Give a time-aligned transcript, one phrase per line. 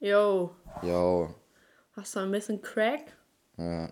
[0.00, 1.34] Yo, Yo.
[1.96, 3.00] hast du ein bisschen Crack?
[3.56, 3.90] Ja.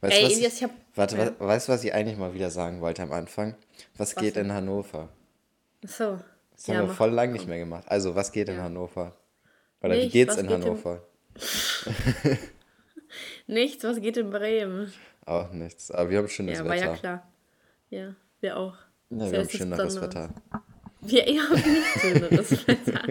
[0.00, 0.70] Weißt Ey, du, was Elias, ich, hab.
[0.94, 1.26] warte, Ja.
[1.40, 3.54] wa- weißt du, was ich eigentlich mal wieder sagen wollte am Anfang?
[3.96, 4.46] Was, Was geht denn?
[4.46, 5.08] in Hannover?
[5.84, 6.20] So.
[6.54, 7.84] Das haben wir voll lang nicht mehr gemacht.
[7.88, 8.64] Also, was geht in Ja.
[8.64, 9.16] Hannover?
[9.82, 11.02] Oder wie Nicht, geht's was in geht im- Hannover?
[13.46, 14.92] Nichts, was geht in Bremen?
[15.24, 15.90] Auch nichts.
[15.90, 16.86] Aber wir haben schönes Ja, war Wetter.
[16.86, 17.32] ja klar.
[17.90, 18.76] Ja, wir auch.
[19.10, 20.00] Ja, wir haben nichts schöneres.
[20.00, 20.30] Wetter.
[21.04, 23.02] Wir eher nicht schöneres Wetter.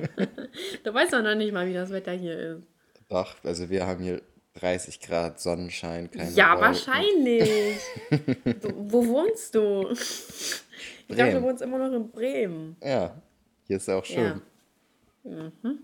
[0.84, 2.68] Du weißt doch noch nicht mal, wie das Wetter hier ist.
[3.10, 4.22] Doch, also wir haben hier
[4.56, 6.62] 30 Grad Sonnenschein, keine Ja, Wolken.
[6.62, 7.80] wahrscheinlich.
[8.62, 9.90] du, wo wohnst du?
[9.92, 10.62] Ich
[11.08, 11.44] dachte, du Bremen.
[11.44, 12.76] wohnst immer noch in Bremen.
[12.84, 13.22] Ja,
[13.68, 14.42] hier ist auch schön.
[15.24, 15.52] Ja.
[15.64, 15.80] Mhm.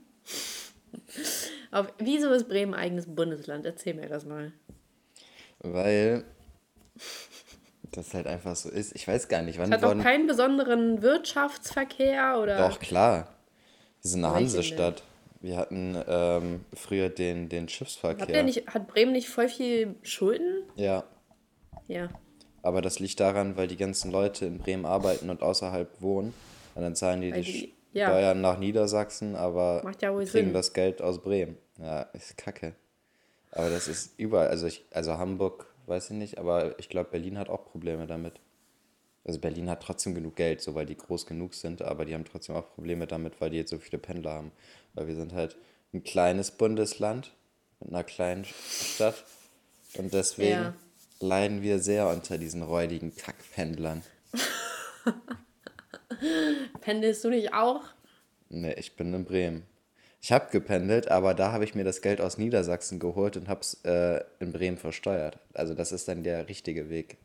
[1.71, 3.65] Auf, wieso ist Bremen eigenes Bundesland?
[3.65, 4.53] Erzähl mir das mal.
[5.59, 6.23] Weil
[7.91, 8.95] das halt einfach so ist.
[8.95, 12.69] Ich weiß gar nicht, wann Hat auch keinen besonderen Wirtschaftsverkehr oder.
[12.69, 13.27] Doch, klar.
[14.01, 14.35] Wir sind eine?
[14.35, 15.03] Hansestadt.
[15.39, 18.35] Wir hatten ähm, früher den, den Schiffsverkehr.
[18.35, 20.63] ihr nicht, hat Bremen nicht voll viel Schulden?
[20.75, 21.03] Ja,
[21.87, 22.09] Ja.
[22.63, 26.33] aber das liegt daran, weil die ganzen Leute in Bremen arbeiten und außerhalb wohnen.
[26.73, 28.07] Und dann zahlen die die, die- ja.
[28.07, 30.53] Steuern nach Niedersachsen, aber Macht ja wohl kriegen Sinn.
[30.53, 31.57] das Geld aus Bremen.
[31.79, 32.73] Ja, ist kacke.
[33.51, 34.47] Aber das ist überall.
[34.49, 38.39] Also, ich, also Hamburg, weiß ich nicht, aber ich glaube, Berlin hat auch Probleme damit.
[39.25, 42.25] Also Berlin hat trotzdem genug Geld, so weil die groß genug sind, aber die haben
[42.25, 44.51] trotzdem auch Probleme damit, weil die jetzt so viele Pendler haben.
[44.93, 45.57] Weil wir sind halt
[45.93, 47.33] ein kleines Bundesland
[47.79, 49.25] mit einer kleinen Stadt
[49.97, 50.73] und deswegen Ja.
[51.19, 54.01] leiden wir sehr unter diesen räudigen Kackpendlern.
[56.81, 57.83] Pendelst du nicht auch?
[58.49, 59.63] Ne, ich bin in Bremen.
[60.21, 63.61] Ich habe gependelt, aber da habe ich mir das Geld aus Niedersachsen geholt und habe
[63.61, 65.37] es äh, in Bremen versteuert.
[65.53, 67.17] Also das ist dann der richtige Weg,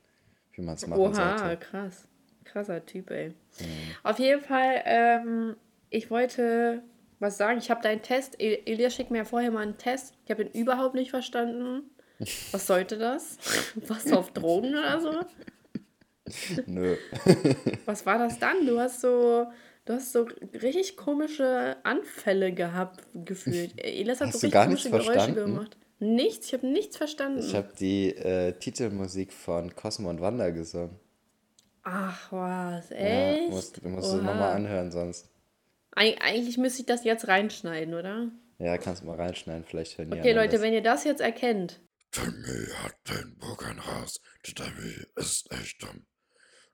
[0.53, 1.57] wie man es machen Oha, sollte.
[1.57, 2.07] krass.
[2.45, 3.29] Krasser Typ, ey.
[3.29, 3.35] Mhm.
[4.03, 5.57] Auf jeden Fall, ähm,
[5.91, 6.83] ich wollte
[7.19, 7.59] was sagen.
[7.59, 8.39] Ich habe deinen Test.
[8.41, 10.15] El- Elias schickt mir ja vorher mal einen Test.
[10.25, 11.85] Ich habe ihn überhaupt nicht verstanden.
[12.53, 13.39] Was sollte das?
[13.87, 15.21] Warst du auf Drogen oder so?
[16.67, 16.97] Nö.
[17.87, 18.67] Was war das dann?
[18.67, 19.47] Du hast so,
[19.85, 20.27] du hast so
[20.63, 23.73] richtig komische Anfälle gehabt, gefühlt.
[23.83, 25.35] Elias hat Hast so richtig komische Geräusche verstanden?
[25.55, 25.77] gemacht.
[25.99, 27.39] Nichts, ich habe nichts verstanden.
[27.41, 30.99] Ich habe die äh, Titelmusik von Cosmo und Wanda gesungen.
[31.85, 33.51] Ach was, Ja, echt?
[33.51, 35.29] musst, du musst du nochmal anhören sonst.
[35.95, 38.31] Eig eigentlich müsste ich das jetzt reinschneiden, oder?
[38.59, 40.63] Ja, kannst du mal reinschneiden, vielleicht hören die Okay, Leute, das.
[40.63, 41.81] wenn ihr das jetzt erkennt.
[42.13, 44.21] Timmy hat den Bogen raus.
[44.43, 46.05] Timmy ist echt dumm.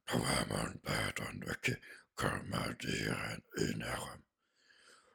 [0.06, 1.76] Da war mein Bett und Vicky
[2.18, 4.22] kommandieren ihn herum.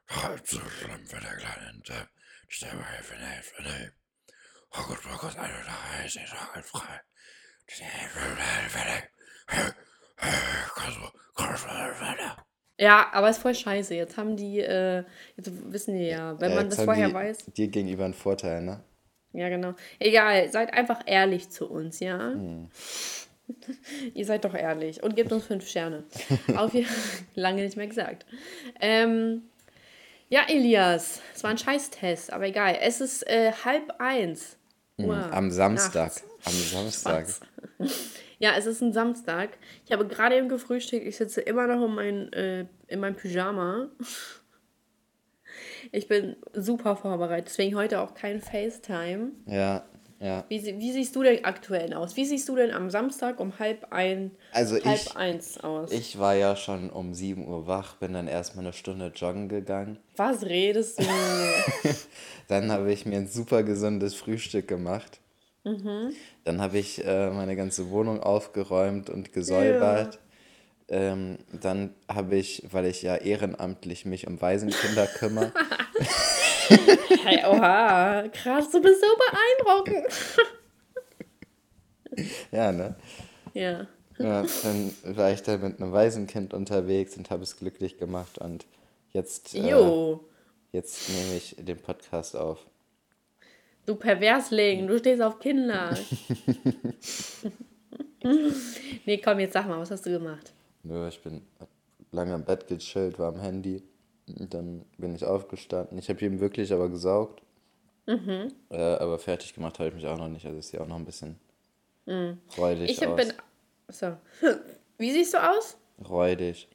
[0.08, 2.06] Halb so schlimm für der kleinen Tim.
[2.48, 3.94] Stimme helfen, helfen, helfen.
[4.76, 7.00] Hokus pokus, alle drei sind frei.
[7.66, 8.36] Stimme helfen,
[8.78, 9.74] helfen.
[12.78, 13.94] Ja, aber ist voll scheiße.
[13.94, 15.04] Jetzt haben die, äh,
[15.36, 17.46] jetzt wissen die ja, wenn Ja, man das vorher die weiß.
[17.56, 18.82] Dir gegenüber einen Vorteil, ne?
[19.32, 19.74] Ja, genau.
[19.98, 22.18] Egal, seid einfach ehrlich zu uns, ja?
[22.18, 22.68] Hm.
[24.14, 26.04] Ihr seid doch ehrlich und gebt uns fünf Sterne.
[26.56, 26.88] Auf jeden
[27.34, 28.26] lange nicht mehr gesagt.
[28.80, 29.42] Ähm,
[30.28, 32.78] ja, Elias, es war ein Scheißtest, aber egal.
[32.80, 34.56] Es ist äh, halb eins.
[34.96, 35.94] Uhr Hm, Am Samstag.
[35.94, 36.24] nachts.
[36.44, 37.26] Am Samstag.
[38.40, 39.50] Ja, es ist ein Samstag.
[39.86, 41.06] Ich habe gerade eben gefrühstückt.
[41.06, 43.88] Ich sitze immer noch in, mein, äh, in meinem Pyjama.
[45.92, 47.46] Ich bin super vorbereitet.
[47.48, 49.30] Deswegen heute auch kein FaceTime.
[49.46, 49.84] Ja,
[50.24, 50.44] ja.
[50.48, 52.16] Wie, wie siehst du denn aktuell aus?
[52.16, 55.92] Wie siehst du denn am Samstag um halb, ein, Also halb ich, eins aus?
[55.92, 59.98] ich war ja schon um 7 Uhr wach, bin dann erstmal eine Stunde joggen gegangen.
[60.16, 61.04] Was redest du?
[62.48, 65.20] Dann habe ich mir ein super gesundes Frühstück gemacht.
[65.64, 66.12] Mhm.
[66.44, 70.20] Dann habe ich äh, meine ganze Wohnung aufgeräumt und gesäubert.
[70.88, 75.52] Ähm, dann habe ich, weil ich ja ehrenamtlich mich um Waisenkinder kümmere,
[76.68, 79.06] hey, oha, krass, du bist so
[79.66, 80.06] beeindruckend.
[82.52, 82.94] ja, ne?
[83.54, 83.86] Ja.
[84.18, 88.64] Ja, dann war ich da mit einem Waisenkind unterwegs und habe es glücklich gemacht und
[89.10, 90.16] jetzt, äh,
[90.72, 92.64] jetzt nehme ich den Podcast auf.
[93.86, 95.98] du Perversling, du stehst auf Kinder.
[99.04, 100.52] nee, komm, jetzt sag mal, was hast du gemacht?
[100.84, 101.42] Nö, ich bin
[102.12, 103.82] lange im Bett gechillt, war am Handy.
[104.26, 105.98] Dann bin ich aufgestanden.
[105.98, 107.42] Ich habe ihn wirklich aber gesaugt.
[108.06, 108.52] Mhm.
[108.70, 110.44] Äh, aber fertig gemacht habe ich mich auch noch nicht.
[110.46, 111.36] Also ist ja auch noch ein bisschen
[112.06, 112.84] räudig Mhm.
[112.84, 113.16] Ich aus.
[113.16, 113.32] bin.
[113.88, 114.16] So.
[114.98, 115.76] Wie siehst du aus?
[116.08, 116.68] Räudig.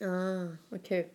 [0.00, 1.06] Ah, okay.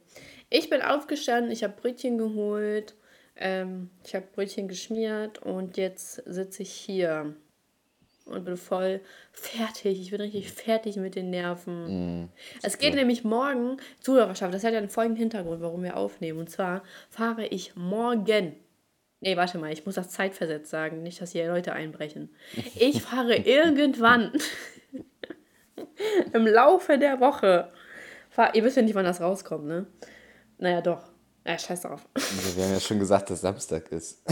[0.50, 2.96] Ich bin aufgestanden, ich habe Brötchen geholt,
[3.36, 7.36] ähm, ich habe Brötchen geschmiert und jetzt sitze ich hier.
[8.26, 9.02] Und bin voll
[9.32, 10.02] fertig.
[10.02, 12.30] Ich bin richtig fertig mit den Nerven.
[12.62, 16.40] es geht nämlich morgen, Zuhörerschaft, das hat ja einen folgenden Hintergrund, warum wir aufnehmen.
[16.40, 18.56] Und zwar fahre ich morgen.
[19.22, 22.30] Nee, warte mal, ich muss das zeitversetzt sagen, nicht, dass hier Leute einbrechen.
[22.76, 24.32] Ich fahre irgendwann
[26.34, 27.72] im Laufe der Woche.
[28.30, 29.88] Fahr, ihr wisst ja nicht, wann das rauskommt, ne?
[30.58, 31.04] Naja, doch.
[31.46, 32.08] Ja, scheiß drauf.
[32.56, 34.24] Wir haben ja schon gesagt, dass Samstag ist.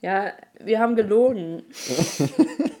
[0.00, 1.62] Ja, wir haben gelogen.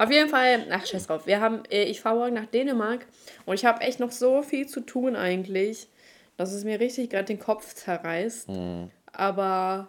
[0.00, 1.26] Auf jeden Fall, ach scheiß drauf.
[1.26, 3.04] Wir haben, äh, ich fahre morgen nach Dänemark
[3.44, 5.88] und ich habe echt noch so viel zu tun eigentlich,
[6.38, 8.48] dass es mir richtig gerade den Kopf zerreißt.
[9.12, 9.88] Aber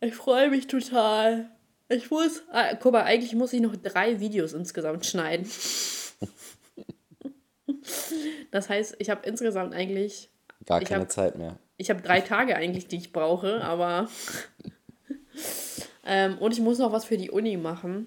[0.00, 1.50] ich freue mich total.
[1.90, 5.46] Ich muss, ah, guck mal, eigentlich muss ich noch drei Videos insgesamt schneiden.
[8.50, 10.30] Das heißt, ich habe insgesamt eigentlich,
[10.64, 11.58] Gar keine hab- Zeit mehr.
[11.76, 14.08] ich habe drei Tage eigentlich, die ich brauche, aber
[16.06, 18.06] ähm, und ich muss noch was für die Uni machen.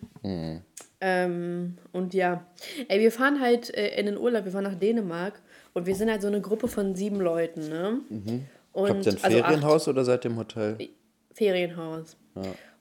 [1.02, 2.46] Ähm, und ja,
[2.88, 5.42] ey, wir fahren halt äh, in den Urlaub, wir fahren nach Dänemark
[5.74, 8.02] und wir sind halt so eine Gruppe von sieben Leuten, ne?
[8.74, 9.46] Und, Habt ihr ein also acht.
[9.46, 10.78] Ferienhaus oder seid ihr im Hotel?
[11.34, 12.18] Ferienhaus.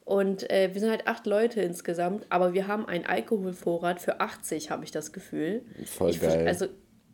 [0.05, 4.71] Und äh, wir sind halt acht Leute insgesamt, aber wir haben einen Alkoholvorrat für 80,
[4.71, 5.63] habe ich das Gefühl.
[5.85, 6.47] Voll ich geil.
[6.47, 6.67] Also,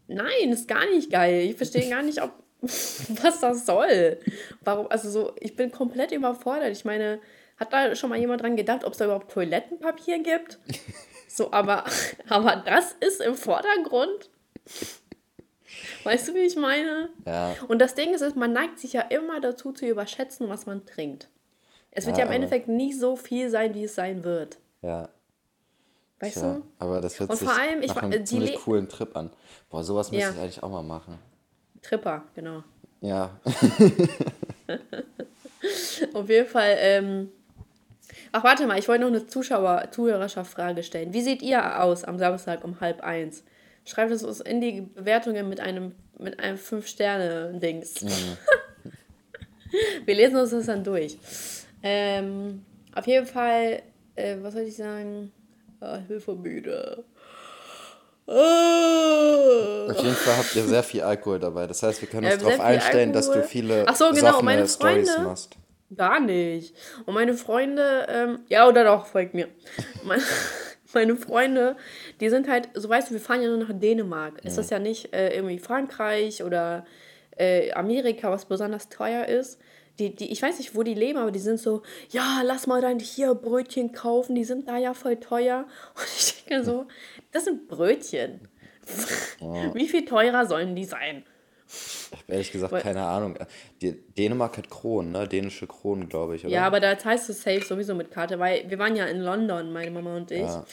[0.06, 1.51] nein, ist gar nicht geil.
[1.51, 4.19] Ich verstehe gar nicht, ob, was das soll.
[4.62, 6.71] Warum, also so, ich bin komplett überfordert.
[6.71, 7.19] Ich meine,
[7.56, 10.59] hat da schon mal jemand dran gedacht, ob es da überhaupt Toilettenpapier gibt?
[11.29, 11.85] So, aber,
[12.29, 14.31] aber das ist im Vordergrund.
[16.05, 17.09] Weißt du, wie ich meine?
[17.27, 17.55] Ja.
[17.69, 20.85] Und das Ding ist, ist, man neigt sich ja immer dazu zu überschätzen, was man
[20.87, 21.29] trinkt.
[21.91, 24.59] Es wird Ja, ja, im Endeffekt nie so viel sein, wie es sein wird.
[24.83, 25.09] Ja.
[26.21, 26.62] Weißt Tja, du?
[26.79, 29.15] aber das hört Und sich vor allem, ich nach einem die ziemlich Le- coolen Trip
[29.17, 29.31] an.
[29.71, 30.33] Boah, sowas müsste Ja.
[30.35, 31.19] ich eigentlich auch mal machen.
[31.83, 32.62] Tripper, genau.
[33.01, 33.39] Ja.
[36.15, 37.33] Auf jeden Fall, ähm.
[38.37, 41.13] Ach, warte mal, ich wollte noch eine Zuschauer, Zuhörerschaft-Frage stellen.
[41.13, 43.45] Wie seht ihr aus am Samstag um halb eins?
[43.85, 48.05] Schreibt es uns in die Bewertungen mit einem, mit einem 5-Sterne-Dings.
[50.05, 51.17] Wir lesen uns das dann durch.
[51.85, 53.83] Ähm, auf jeden Fall,
[54.17, 55.31] äh, was soll ich sagen?
[55.81, 57.05] Ah, ich bin voll müde.
[58.27, 59.87] Ah.
[59.93, 61.69] Auf jeden Fall habt ihr sehr viel Alkohol dabei.
[61.69, 63.49] Das heißt, wir können uns sehr darauf einstellen, dass du Alkohol.
[63.49, 65.57] viele Ach so, genau, meine Stories Freunde- machst.
[65.96, 66.75] Gar nicht.
[67.06, 69.49] Und meine Freunde, ähm, ja oder doch, folgt mir.
[70.05, 70.23] Meine,
[70.94, 71.76] meine Freunde,
[72.20, 74.44] die sind halt, so weißt du, wir fahren ja nur nach Dänemark.
[74.44, 76.85] Ist das ja nicht äh, irgendwie Frankreich oder
[77.37, 79.58] äh, Amerika, was besonders teuer ist.
[79.99, 82.81] Die, die, ich weiß nicht, wo die leben, aber die sind so, ja, lass mal
[82.81, 85.67] dein hier Brötchen kaufen, die sind da ja voll teuer.
[85.94, 86.87] Und ich denke so,
[87.31, 88.49] das sind Brötchen.
[89.73, 91.25] Wie viel teurer sollen die sein?
[92.12, 93.37] Ich habe ehrlich gesagt keine Ahnung.
[93.82, 95.26] Dänemark hat Kronen, ne?
[95.29, 96.53] Dänische Kronen, glaube ich, oder?
[96.55, 99.73] Ja, aber da heißt es safe sowieso mit Karte, weil wir waren ja in London,
[99.73, 100.41] meine Mama und ich.
[100.41, 100.65] Ja.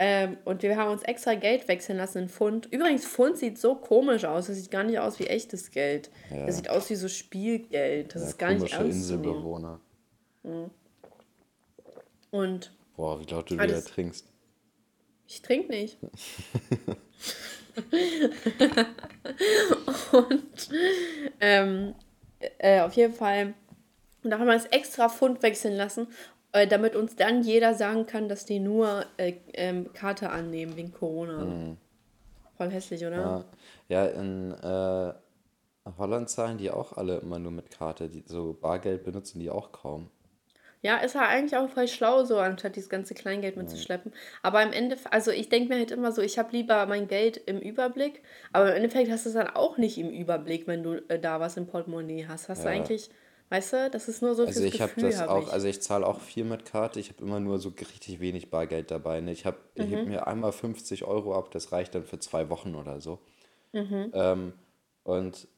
[0.00, 2.66] Ähm, und wir haben uns extra Geld wechseln lassen in Pfund.
[2.72, 4.46] Übrigens, Pfund sieht so komisch aus.
[4.46, 6.10] Das sieht gar nicht aus wie echtes Geld.
[6.46, 8.14] Das sieht aus wie so Spielgeld.
[8.14, 8.96] Das Ja, ist gar nicht ernst.
[8.96, 9.80] Inselbewohner.
[12.30, 14.26] Und Boah, wie laut du Alles- wieder trinkst.
[15.26, 15.98] ich trinke nicht.
[20.12, 20.70] und
[21.40, 21.94] ähm,
[22.58, 23.54] äh, auf jeden Fall,
[24.22, 26.08] und da haben wir uns extra Pfund wechseln lassen,
[26.52, 30.92] äh, damit uns dann jeder sagen kann, dass die nur äh, ähm, Karte annehmen wegen
[30.92, 31.76] Corona.
[32.56, 33.44] Voll hässlich, oder?
[33.88, 35.12] Ja, ja in äh,
[35.96, 38.08] Holland zahlen die auch alle immer nur mit Karte.
[38.08, 40.10] Die, so Bargeld benutzen die auch kaum.
[40.82, 44.12] Ja, ist ja eigentlich auch voll schlau, so anstatt dieses ganze Kleingeld mitzuschleppen.
[44.42, 47.36] Aber im Endeffekt, also ich denke mir halt immer so, ich habe lieber mein Geld
[47.36, 50.94] im Überblick, aber im Endeffekt hast du es dann auch nicht im Überblick, wenn du
[51.08, 52.48] äh, da was im Portemonnaie hast.
[52.48, 52.70] Hast du Ja.
[52.70, 53.10] eigentlich,
[53.50, 55.52] weißt du, das ist nur so Also fürs ich habe Gefühl, das hab auch, ich.
[55.52, 57.00] also ich zahle auch viel mit Karte.
[57.00, 59.20] Ich habe immer nur so richtig wenig Bargeld dabei.
[59.20, 59.32] Ne?
[59.32, 59.90] Ich habe, ich Mhm.
[59.90, 63.18] heb mir einmal 50 Euro ab, das reicht dann für zwei Wochen oder so.
[63.72, 64.12] Mhm.
[64.12, 64.54] Ähm,
[65.04, 65.48] und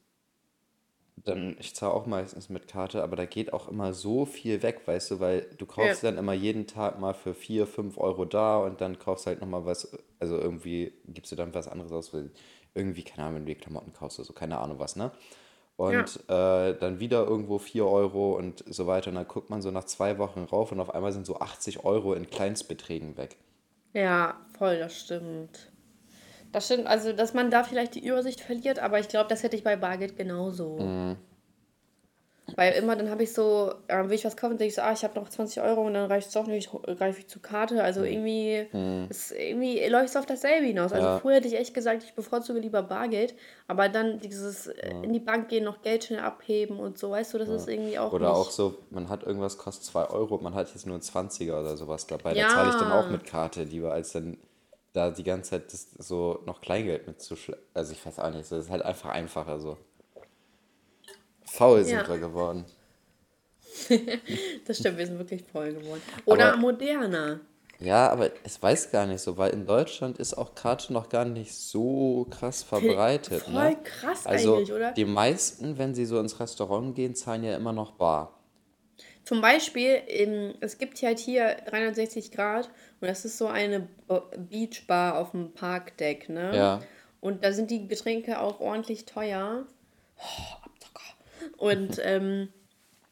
[1.17, 4.83] dann, ich zahle auch meistens mit Karte, aber da geht auch immer so viel weg,
[4.87, 8.59] weißt du, weil du kaufst dann immer jeden Tag mal für 4, 5 Euro da
[8.59, 12.31] und dann kaufst halt nochmal was, also irgendwie gibst du dann was anderes aus, weil
[12.75, 15.11] irgendwie, keine Ahnung, wenn du die Klamotten kaufst oder so, keine Ahnung was, ne?
[15.77, 19.09] Und äh, dann wieder irgendwo 4 Euro und so weiter.
[19.11, 21.85] Und dann guckt man so nach zwei Wochen rauf und auf einmal sind so 80
[21.85, 23.39] Euro in Kleinstbeträgen weg.
[23.93, 25.70] Ja, voll, das stimmt.
[26.53, 29.57] Das stimmt, also dass man da vielleicht die Übersicht verliert, aber ich glaube, das hätte
[29.57, 30.79] ich bei Bargeld genauso.
[30.79, 31.17] Mhm.
[32.57, 34.93] Weil immer dann habe ich so, äh, will ich was kaufen, denke ich so, ah,
[34.93, 37.83] ich habe noch 20 Euro und dann reicht es doch nicht, greife ich zur Karte.
[37.83, 38.67] Also irgendwie,
[39.09, 40.93] ist, irgendwie läuft es auf dasselbe hinaus.
[40.93, 41.19] Also Ja.
[41.19, 43.35] früher hätte ich echt gesagt, ich bevorzuge lieber Bargeld,
[43.69, 47.35] aber dann dieses äh, in die Bank gehen, noch Geld schnell abheben und so, weißt
[47.35, 50.55] du, das ist irgendwie auch Oder auch so, man hat irgendwas, kostet 2 Euro, man
[50.55, 52.35] hat jetzt nur einen 20er oder sowas dabei.
[52.35, 52.49] Ja.
[52.49, 54.39] Da zahle ich dann auch mit Karte lieber, als dann
[54.93, 57.65] da die ganze Zeit das, so noch Kleingeld mitzuschleppen.
[57.75, 59.77] Also ich weiß auch nicht, das ist halt einfach einfacher so.
[61.45, 62.09] Faul sind Ja.
[62.09, 62.65] wir geworden.
[64.67, 66.03] Das stimmt, wir sind wirklich voll geworden.
[66.25, 67.41] Oder Aber- moderner.
[67.79, 71.25] Ja, aber es weiß gar nicht so, weil in Deutschland ist auch Karte noch gar
[71.25, 73.43] nicht so krass verbreitet.
[73.45, 73.79] voll ne?
[73.83, 74.93] krass also eigentlich, oder?
[74.93, 78.39] Die meisten, wenn sie so ins Restaurant gehen, zahlen ja immer noch bar.
[79.25, 80.03] Zum Beispiel,
[80.61, 82.69] es gibt halt hier 360 Grad
[83.01, 86.55] und das ist so eine Bo- Beachbar auf dem Parkdeck, ne?
[86.55, 86.81] Ja.
[87.21, 89.67] Und da sind die Getränke auch ordentlich teuer.
[90.19, 91.67] Oh.
[91.67, 92.49] Und ähm,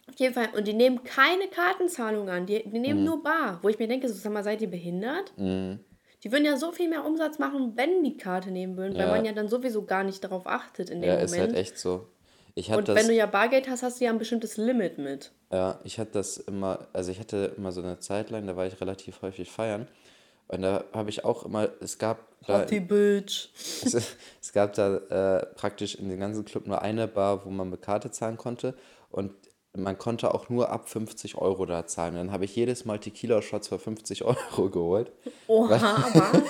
[0.08, 2.80] auf jeden Fall, und die nehmen keine Kartenzahlung an, die, die Mhm.
[2.82, 3.58] nehmen nur Bar.
[3.62, 5.32] Wo ich mir denke, so, sag mal, seid ihr behindert?
[5.36, 9.10] Die würden ja so viel mehr Umsatz machen, wenn die Karte nehmen würden, weil Ja.
[9.14, 11.30] man ja dann sowieso gar nicht darauf achtet in dem Ja, Moment.
[11.32, 12.08] ist halt echt so.
[12.58, 15.30] Ich und das, wenn du ja Bargeld hast, hast du ja ein bestimmtes Limit mit.
[15.52, 18.66] ja, ich hatte das immer, also ich hatte immer so eine Zeit lang, da war
[18.66, 19.86] ich relativ häufig feiern.
[20.48, 23.50] Und da habe ich auch immer, es gab da, Bitch.
[23.84, 27.70] es, es gab da äh, praktisch in dem ganzen Club nur eine Bar, wo man
[27.70, 28.74] mit Karte zahlen konnte.
[29.10, 29.32] Und
[29.76, 32.14] man konnte auch nur ab 50 Euro da zahlen.
[32.16, 35.12] Dann habe ich jedes Mal Tequila-Shots für 50 Euro geholt,
[35.46, 36.42] Oha, was?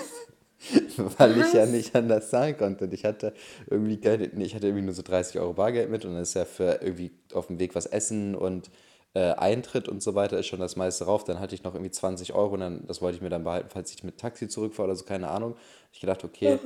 [1.18, 2.84] weil ich ja nicht anders zahlen konnte.
[2.84, 3.32] Und ich hatte
[3.68, 6.34] irgendwie Geld, nee, ich hatte irgendwie nur so 30 Euro Bargeld mit und dann ist
[6.34, 8.70] ja für irgendwie auf dem Weg was essen und
[9.14, 11.24] äh, Eintritt und so weiter ist schon das meiste drauf.
[11.24, 13.68] Dann hatte ich noch irgendwie 20 Euro und dann, das wollte ich mir dann behalten,
[13.72, 15.56] falls ich mit Taxi zurückfahre oder so, keine Ahnung.
[15.92, 16.58] Ich gedacht, okay,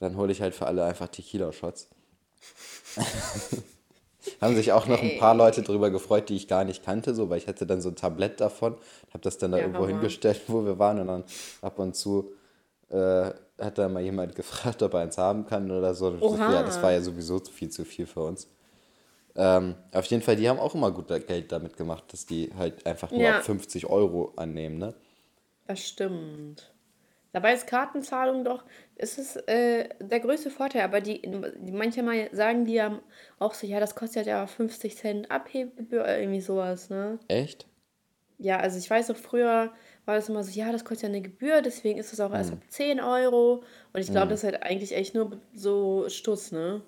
[0.00, 1.88] dann hole ich halt für alle einfach Tequila-Shots.
[4.40, 7.28] Haben sich auch noch ein paar Leute drüber gefreut, die ich gar nicht kannte, so,
[7.28, 8.74] weil ich hatte dann so ein Tablett davon,
[9.10, 9.92] habe das dann da Ja, irgendwo Hammer.
[9.94, 11.24] hingestellt, wo wir waren und dann
[11.60, 12.32] ab und zu
[12.94, 13.32] äh,
[13.62, 16.16] hat da mal jemand gefragt, ob er eins haben kann oder so.
[16.20, 16.52] Oha.
[16.52, 18.48] Ja, das war ja sowieso viel zu viel für uns.
[19.36, 22.86] Ähm, auf jeden Fall, die haben auch immer gut Geld damit gemacht, dass die halt
[22.86, 23.38] einfach nur Ja.
[23.38, 24.94] ab 50 Euro annehmen, ne?
[25.66, 26.72] Das stimmt.
[27.32, 28.64] Dabei ist Kartenzahlung doch,
[28.96, 33.00] ist es äh, der größte Vorteil, aber die, die manchmal sagen die ja
[33.40, 37.18] auch so, ja, das kostet ja 50 Cent Abhebegebühr, oder irgendwie sowas, ne?
[37.28, 37.66] Echt?
[38.38, 39.72] Ja, also ich weiß auch früher
[40.04, 42.52] war das immer so, ja, das kostet ja eine Gebühr, deswegen ist es auch erst
[42.52, 43.62] ab 10 Euro.
[43.92, 46.82] Und ich glaube, das ist halt eigentlich echt nur so Stuss, ne?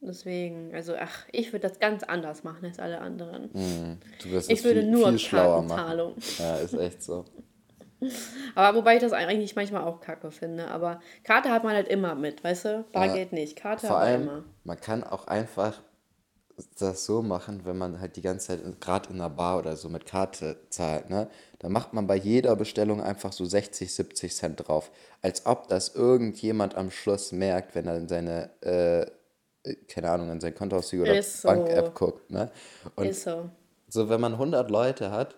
[0.00, 3.50] Deswegen, also ach, ich würde das ganz anders machen als alle anderen.
[4.22, 5.68] Du wirst Ich würde viel, nur viel schlauer machen.
[5.68, 6.14] Kartenzahlung.
[6.38, 7.24] Ja, ist echt so.
[8.54, 10.68] Aber wobei ich das eigentlich manchmal auch kacke finde.
[10.68, 12.84] Aber Karte hat man halt immer mit, weißt du?
[12.92, 13.56] Bargeld nicht.
[13.56, 14.44] Karte Vor aber allem, immer.
[14.64, 15.82] man kann auch einfach
[16.78, 19.88] das so machen, wenn man halt die ganze Zeit, gerade in einer Bar oder so,
[19.88, 21.28] mit Karte zahlt, ne?
[21.58, 24.90] Da macht man bei jeder Bestellung einfach so 60, 70 Cent drauf.
[25.22, 29.06] Als ob das irgendjemand am Schluss merkt, wenn er in seine, äh,
[29.88, 31.48] keine Ahnung, in sein Kontoauszüge oder so.
[31.48, 32.50] Bank-App guckt, ne?
[32.96, 33.50] Und Ist so.
[33.88, 35.36] so, wenn man 100 Leute hat,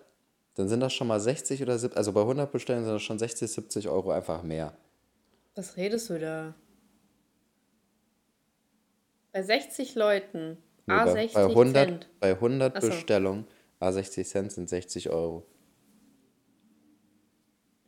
[0.55, 3.19] dann sind das schon mal 60 oder 70, also bei 100 Bestellungen sind das schon
[3.19, 4.73] 60, 70 Euro einfach mehr.
[5.55, 6.53] Was redest du da?
[9.33, 10.57] Bei 60 Leuten.
[10.91, 12.09] Nee, A bei, 60 bei 100, Cent.
[12.19, 12.87] bei 100 Ach so.
[12.89, 13.47] Bestellungen,
[13.79, 15.45] a 60 Cent sind 60 Euro.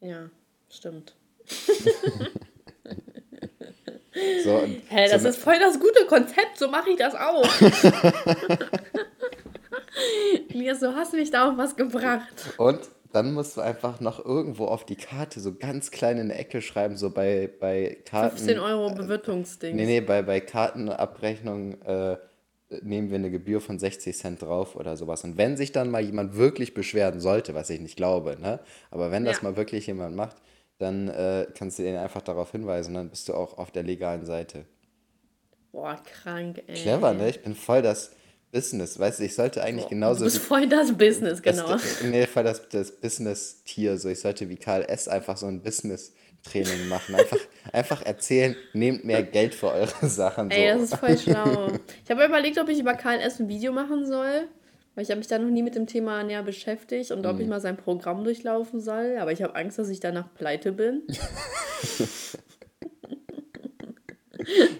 [0.01, 0.29] Ja,
[0.69, 1.15] stimmt.
[4.43, 7.43] So, Hä, das so, ist voll das gute Konzept, so mache ich das auch.
[10.49, 12.53] Elias, du hast mich da auf was gebracht.
[12.57, 12.79] und
[13.11, 16.61] dann musst du einfach noch irgendwo auf die Karte so ganz klein in der Ecke
[16.61, 18.37] schreiben, so bei, bei Karten.
[18.37, 19.75] 15 Euro Bewirtungsding.
[19.75, 22.17] Nee, nee, bei, bei Kartenabrechnung äh,
[22.81, 25.23] nehmen wir eine Gebühr von 60 Cent drauf oder sowas.
[25.23, 28.59] Und wenn sich dann mal jemand wirklich beschweren sollte, was ich nicht glaube, ne?
[28.91, 29.43] Aber wenn das Ja.
[29.43, 30.37] mal wirklich jemand macht,
[30.79, 34.25] dann äh, kannst du den einfach darauf hinweisen, dann bist du auch auf der legalen
[34.25, 34.65] Seite.
[35.71, 36.75] Boah, krank, ey.
[36.75, 37.29] Clever, ne?
[37.29, 38.11] Ich bin voll das
[38.51, 38.99] Business.
[38.99, 41.67] Weißt du, ich sollte eigentlich genauso Du bist voll das Business, genau.
[41.67, 43.97] Das, nee, voll das, das Business-Tier.
[43.97, 45.07] So, ich sollte wie Karl S.
[45.07, 45.61] einfach so ein
[46.43, 47.15] Business-Training machen.
[47.15, 47.37] Einfach,
[47.71, 50.49] einfach erzählen, nehmt mehr Geld für eure Sachen.
[50.51, 50.57] So.
[50.57, 51.67] Ey, das ist voll schlau.
[52.03, 54.47] Ich habe überlegt, ob ich über KNS ein Video machen soll,
[54.95, 57.25] weil ich habe mich da noch nie mit dem Thema näher beschäftigt und Mhm.
[57.25, 59.17] ob ich mal sein Programm durchlaufen soll.
[59.19, 61.03] Aber ich habe Angst, dass ich danach pleite bin.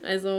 [0.03, 0.29] also,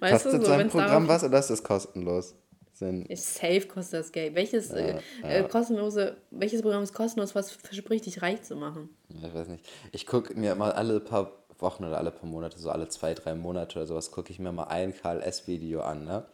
[0.00, 2.34] weißt du, Kostet so, sein wenn es Programm was oder ist das kostenlos?
[2.78, 4.34] Sind, Safe kostet das Geld.
[4.34, 8.88] Welches, äh, äh, kostenlose, welches Programm ist kostenlos, was verspricht, dich reich zu machen?
[9.08, 9.68] ich weiß nicht.
[9.92, 13.34] Ich gucke mir mal alle paar Wochen oder alle paar Monate, so alle zwei, drei
[13.34, 15.48] Monate oder sowas, gucke ich mir mal ein Karl S.
[15.48, 16.24] Video an, ne?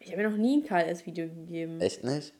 [0.00, 1.80] Ich habe mir noch nie ein KLS-Video gegeben.
[1.80, 2.32] Echt nicht?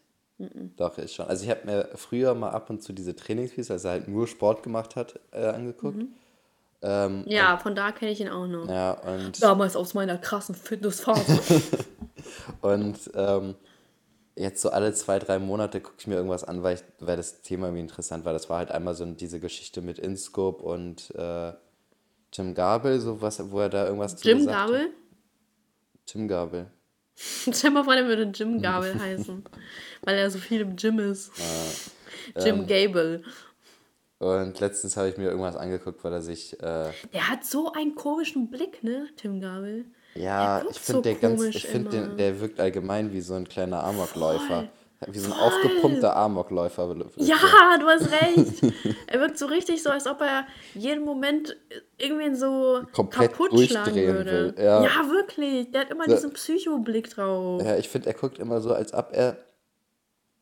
[0.77, 1.27] Doch, ist schon.
[1.27, 4.27] Also ich habe mir früher mal ab und zu diese Trainingsvideos, als er halt nur
[4.27, 6.03] Sport gemacht hat, äh, angeguckt.
[6.81, 8.67] Ähm, Ja, von da kenne ich ihn auch noch.
[8.67, 11.39] ja, und, Damals aus meiner krassen Fitnessphase.
[12.61, 13.55] und ähm,
[14.37, 17.43] jetzt so alle zwei, drei Monate gucke ich mir irgendwas an, weil, ich, weil das
[17.43, 18.33] Thema irgendwie interessant war.
[18.33, 21.53] Das war halt einmal so diese Geschichte mit InScope und äh,
[22.31, 24.67] Tim Gabel, so was, wo er da irgendwas zu Jim gesagt hat.
[24.69, 24.91] Gabel?
[26.07, 26.71] Tim Gabel.
[27.17, 29.45] Stell mal vor, der würde Jim Gabel heißen.
[30.03, 31.33] Weil er so viel im Gym ist.
[32.37, 33.23] Jim Gable.
[34.19, 37.95] Und letztens habe ich mir irgendwas angeguckt, weil er sich äh, Der hat so einen
[37.95, 39.87] komischen Blick, ne, Tim Gabel.
[40.15, 43.49] Ja, ich finde so der ganz, ich finde den, der wirkt allgemein wie so ein
[43.49, 44.47] kleiner Amokläufer.
[44.47, 44.69] Voll.
[45.07, 46.95] Wie so ein aufgepumpter Amokläufer.
[47.17, 47.37] Ja,
[47.81, 48.75] du hast recht.
[49.07, 51.57] er wirkt so richtig so, als ob er jeden Moment
[51.97, 54.55] irgendwen so Komplett kaputt schlagen durchdrehen würde.
[54.59, 54.83] will, ja.
[55.11, 55.71] wirklich.
[55.71, 57.63] Der hat immer So- diesen Psycho-Blick drauf.
[57.65, 59.39] Ja, ich finde, er guckt immer so, als ob er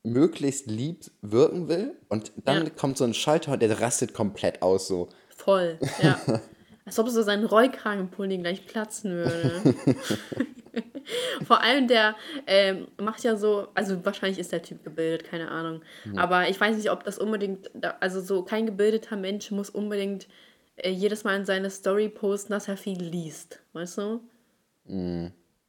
[0.02, 1.96] möglichst lieb wirken will.
[2.08, 2.70] Und dann Ja.
[2.70, 5.08] kommt so ein Schalter und der rastet komplett aus so.
[5.36, 6.18] Voll, ja.
[6.88, 9.62] Als ob so sein Rollkragenpulli gleich platzen würde.
[11.46, 12.16] Vor allem der
[12.46, 15.82] ähm, macht ja so, also wahrscheinlich ist der Typ gebildet, keine Ahnung.
[16.16, 20.28] Aber ich weiß nicht, ob das unbedingt, also so kein gebildeter Mensch muss unbedingt
[20.76, 23.60] äh, jedes Mal in seine Story posten, dass er viel liest.
[23.74, 24.20] Weißt du?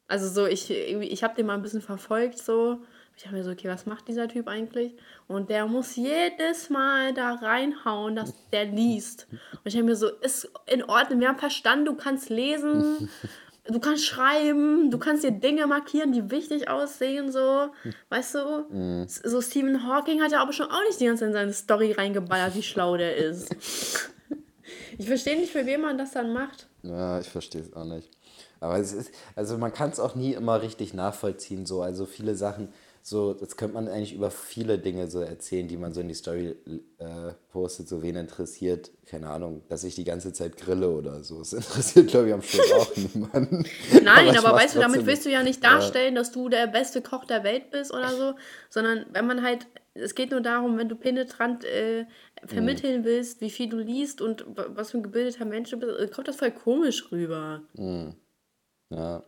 [0.07, 2.79] Also so, ich, ich habe den mal ein bisschen verfolgt so.
[3.19, 4.93] Ich dachte mir so, okay, was macht dieser Typ eigentlich?
[5.27, 9.27] Und der muss jedes Mal da reinhauen, dass der liest.
[9.29, 13.09] Und ich denke mir so, ist in Ordnung, wir haben Verstand, du kannst lesen,
[13.67, 17.67] du kannst schreiben, du kannst dir Dinge markieren, die wichtig aussehen, so.
[18.07, 19.05] Weißt du?
[19.05, 21.91] So Stephen Hawking hat ja aber schon auch nicht die ganze Zeit in seine Story
[21.91, 23.53] reingeballert, wie schlau der ist.
[24.97, 26.67] Ich verstehe nicht, für wen man das dann macht.
[26.83, 28.09] Ja, ich verstehe es auch nicht.
[28.59, 31.81] Aber es ist, also man kann es auch nie immer richtig nachvollziehen, so.
[31.81, 32.69] Also viele Sachen,
[33.01, 36.13] so, das könnte man eigentlich über viele Dinge so erzählen, die man so in die
[36.13, 36.55] Story
[36.99, 41.39] äh, postet, so wen interessiert, keine Ahnung, dass ich die ganze Zeit grille oder so.
[41.39, 43.65] Das interessiert, glaube ich, am Schluss auch niemanden.
[44.03, 47.01] Nein, aber, mach's weißt du, damit willst du ja nicht darstellen, dass du der beste
[47.01, 48.33] Koch der Welt bist oder so,
[48.69, 49.65] sondern wenn man halt,
[49.95, 52.05] es geht nur darum, wenn du penetrant äh,
[52.45, 55.99] vermitteln willst, wie viel du liest und wa- was für ein gebildeter Mensch du bist,
[55.99, 57.63] äh, kommt das voll komisch rüber.
[58.91, 59.23] Ja,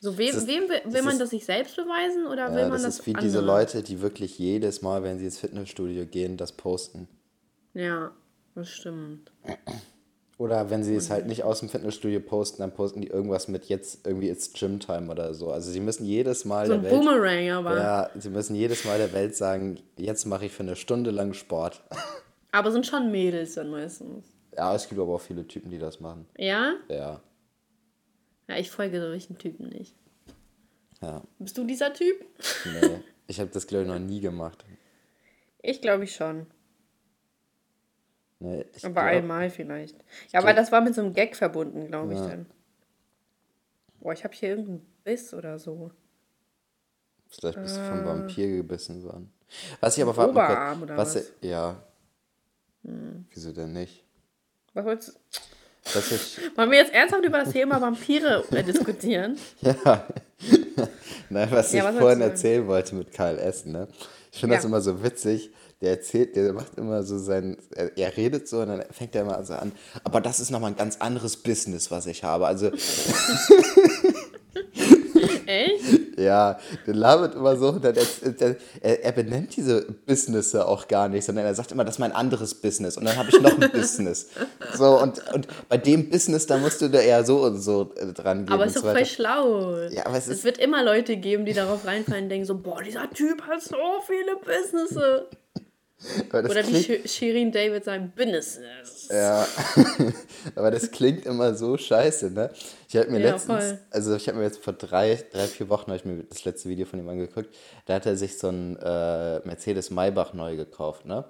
[0.00, 2.72] So, wem, ist- wem will, man ist- das sich selbst beweisen oder will ja man
[2.74, 3.58] das das ist wie diese andere?
[3.58, 7.08] Leute, die wirklich jedes Mal, wenn sie ins Fitnessstudio gehen, das posten.
[7.74, 8.12] Ja,
[8.54, 9.32] das stimmt.
[10.38, 13.64] Oder wenn sie es halt nicht aus dem Fitnessstudio posten, dann posten die irgendwas mit
[13.64, 15.50] jetzt irgendwie it's Gym-Time oder so.
[15.50, 16.92] Also sie müssen jedes Mal So der Welt.
[16.92, 17.76] Boomerang, aber.
[17.76, 21.32] Ja, sie müssen jedes Mal der Welt sagen, jetzt mache ich für eine Stunde lang
[21.34, 21.82] Sport.
[22.52, 24.26] Aber sind schon Mädels dann meistens.
[24.56, 26.24] Ja, es gibt aber auch viele Typen, die das machen.
[26.36, 26.74] Ja?
[26.88, 27.20] Ja,
[28.48, 29.94] Ja, ich folge solchen Typen nicht.
[31.02, 31.22] ja.
[31.38, 32.24] Bist du dieser Typ?
[32.64, 33.00] Nee.
[33.30, 34.64] Ich habe das, glaube ich, noch nie gemacht.
[35.60, 36.46] Ich glaube ich schon.
[38.40, 39.96] Nee, ich Aber glaub- einmal vielleicht.
[40.30, 42.28] Ja, aber das war mit so einem Gag verbunden, glaube ich Ja.
[42.28, 42.46] dann.
[44.00, 45.90] Boah, ich habe hier irgendeinen Biss oder so.
[47.28, 49.30] Vielleicht bist du vom Vampir gebissen worden.
[49.80, 50.26] Was ich aber Ah.
[50.26, 51.14] Oberarm oder was?
[51.16, 51.28] was?
[51.42, 51.50] Hm.
[51.50, 51.82] Ja.
[53.34, 54.04] Wieso denn nicht?
[54.72, 55.40] Was wolltest du?
[55.94, 59.38] Was ich, Wollen wir jetzt ernsthaft über das Thema Vampire diskutieren?
[59.60, 60.06] ja.
[61.30, 63.88] Nein, was Ja, ich was vorhin erzählen wollte mit KLS, ne?
[64.32, 64.68] Ich finde das Ja.
[64.68, 65.50] immer so witzig.
[65.80, 69.22] Der erzählt, der macht immer so sein, er, er redet so und dann fängt er
[69.22, 69.70] immer so an.
[70.02, 72.46] Aber das ist nochmal ein ganz anderes Business, was ich habe.
[72.48, 72.70] Also?
[76.18, 78.56] Ja, der labert immer so, und dann er, der,
[79.04, 82.54] er, benennt diese Businesse auch gar nicht, sondern er sagt immer, das ist mein anderes
[82.54, 84.28] Business und dann habe ich noch ein Business.
[84.76, 88.12] So, und, und bei dem Business, da musst du da eher so und so äh,
[88.12, 88.52] dran gehen.
[88.52, 89.76] Aber und ist doch so voll schlau.
[89.90, 92.82] Ja, aber es es wird immer Leute geben, die darauf reinfallen und denken so, boah,
[92.82, 93.76] dieser Typ hat so
[94.06, 95.22] viele Businesses.
[96.32, 99.08] Oder wie klingt, Shirin David sein Businesses.
[99.10, 99.46] ja,
[100.54, 102.50] aber das klingt immer so scheiße, ne?
[102.88, 103.78] Ich habe mir Ja, letztens, voll.
[103.90, 106.68] also ich habe mir jetzt vor drei, drei, vier Wochen habe ich mir das letzte
[106.68, 107.52] Video von ihm angeguckt.
[107.86, 111.24] Da hat er sich so ein äh, Mercedes Maybach neu gekauft, ne?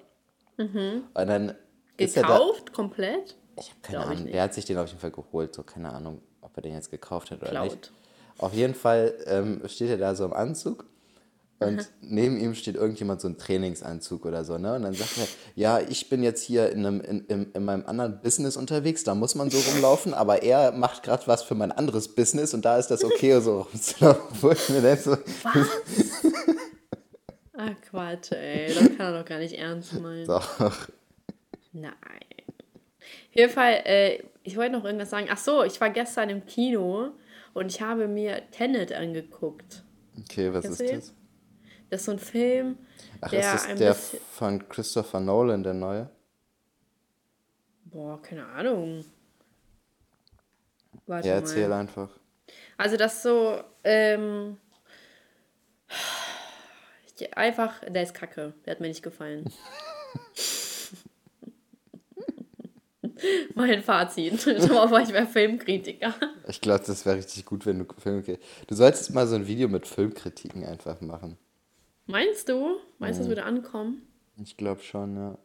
[0.57, 1.55] Und dann
[1.97, 3.35] er da, Gekauft, komplett?
[3.59, 4.31] Ich habe keine Glaub Ahnung.
[4.31, 5.53] Der hat sich den auf jeden Fall geholt.
[5.55, 7.71] So, keine Ahnung, ob er den jetzt gekauft hat oder Klaut.
[7.71, 7.91] nicht.
[8.37, 10.85] Auf jeden Fall ähm, steht er da so im Anzug
[11.59, 14.75] und neben ihm steht irgendjemand so ein Trainingsanzug oder so, ne?
[14.75, 17.85] Und dann sagt er, ja, ich bin jetzt hier in, einem, in, in, in meinem
[17.85, 21.71] anderen Business unterwegs, da muss man so rumlaufen, aber er macht gerade was für mein
[21.71, 24.37] anderes Business und da ist das okay, so rumzulaufen.
[24.41, 25.17] Wo ich mir denke, so,
[27.53, 28.73] Ah, Quatsch, ey.
[28.73, 30.25] Das kann er doch gar nicht ernst meinen.
[30.25, 30.59] doch.
[31.73, 31.91] Nein.
[31.91, 35.27] Auf jeden Fall, äh, ich wollte noch irgendwas sagen.
[35.29, 37.11] Ach so, ich war gestern im Kino
[37.53, 39.83] und ich habe mir Tenet angeguckt.
[40.19, 41.13] Okay, was Kennst ist das?
[41.89, 42.77] Das ist so ein Film,
[43.21, 44.19] Ach, der ist das ein der bisschen.
[44.31, 46.09] von Christopher Nolan, der neue?
[47.85, 49.03] Boah, keine Ahnung.
[51.07, 51.39] Warte Ja, mal.
[51.41, 52.09] erzähl einfach.
[52.77, 54.57] Also das so, ähm,
[57.33, 58.53] einfach, der ist kacke.
[58.65, 59.45] Der hat mir nicht gefallen.
[63.55, 64.45] mein Fazit.
[64.69, 66.13] Darauf war ich mehr Filmkritiker.
[66.47, 68.45] Ich glaube, das wäre richtig gut, wenn du Filmkritiken.
[68.67, 71.37] Du solltest mal so ein Video mit Filmkritiken einfach machen.
[72.09, 72.77] Meinst du?
[72.97, 74.01] Meinst du, das würde ankommen?
[74.41, 75.37] Ich glaube schon, ja.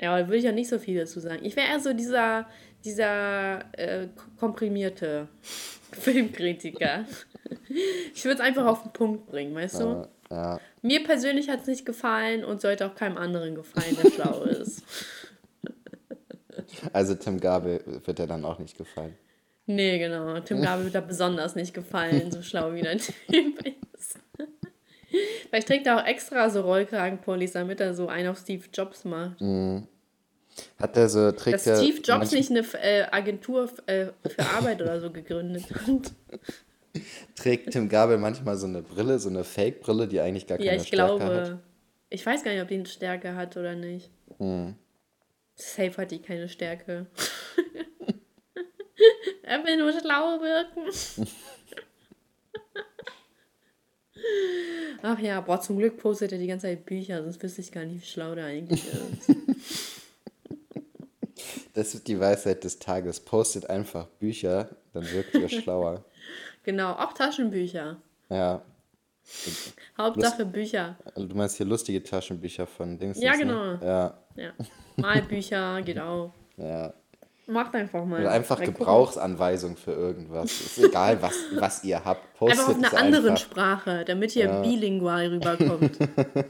[0.00, 1.44] Ja, aber würde ich ja nicht so viel dazu sagen.
[1.44, 2.48] Ich wäre eher so dieser,
[2.84, 5.28] dieser äh, komprimierte
[5.92, 7.04] Filmkritiker.
[8.14, 10.08] Ich würde es einfach auf den Punkt bringen, weißt du?
[10.30, 14.42] Ja, Mir persönlich hat es nicht gefallen und sollte auch keinem anderen gefallen, der schlau
[14.44, 14.82] ist.
[16.94, 19.14] also Tim Gabel wird er dann auch nicht gefallen.
[19.66, 20.40] Nee, genau.
[20.40, 23.14] Tim Gabel wird da besonders nicht gefallen, so schlau wie der Typ
[23.94, 24.18] ist.
[25.48, 29.40] Vielleicht trägt er auch extra so Rollkragenpullis, damit er so einen auf Steve Jobs macht.
[30.78, 35.00] Hat er so, trägt Dass Steve Jobs nicht eine äh, Agentur äh, für Arbeit oder
[35.00, 36.12] so gegründet hat.
[37.36, 40.76] Trägt Tim Gabel manchmal so eine Brille, so eine Fake-Brille, die eigentlich gar keine Ja,
[40.76, 41.34] ich Stärke glaube.
[41.34, 41.58] hat?
[42.10, 44.10] Ich weiß gar nicht, ob die eine Stärke hat oder nicht.
[44.38, 44.74] Hm.
[45.54, 47.06] Safe hat die keine Stärke.
[49.42, 51.26] er will nur schlau wirken.
[55.02, 57.84] Ach ja, boah, zum Glück postet er die ganze Zeit Bücher, sonst wüsste ich gar
[57.84, 59.36] nicht, wie schlau der eigentlich ist.
[61.74, 63.18] Das ist die Weisheit des Tages.
[63.20, 66.04] Postet einfach Bücher, dann wirkt ihr schlauer.
[66.62, 67.96] genau, auch Taschenbücher.
[68.28, 68.62] Ja.
[69.96, 70.96] Hauptsache Bücher.
[71.14, 73.20] Also du meinst hier lustige Taschenbücher von Dings?
[73.20, 73.38] Ja, ne?
[73.38, 73.74] genau.
[73.84, 74.52] Ja, Ja.
[74.96, 76.32] Malbücher geht auch.
[76.58, 76.92] ja.
[77.46, 78.20] Macht einfach mal.
[78.20, 78.66] Oder einfach Mal.
[78.66, 80.50] Gebrauchsanweisung für irgendwas.
[80.60, 82.34] Ist egal, was, was ihr habt.
[82.34, 83.42] Postet Einfach auf einer anderen einfach.
[83.44, 85.98] Sprache, damit ihr bilingual rüberkommt.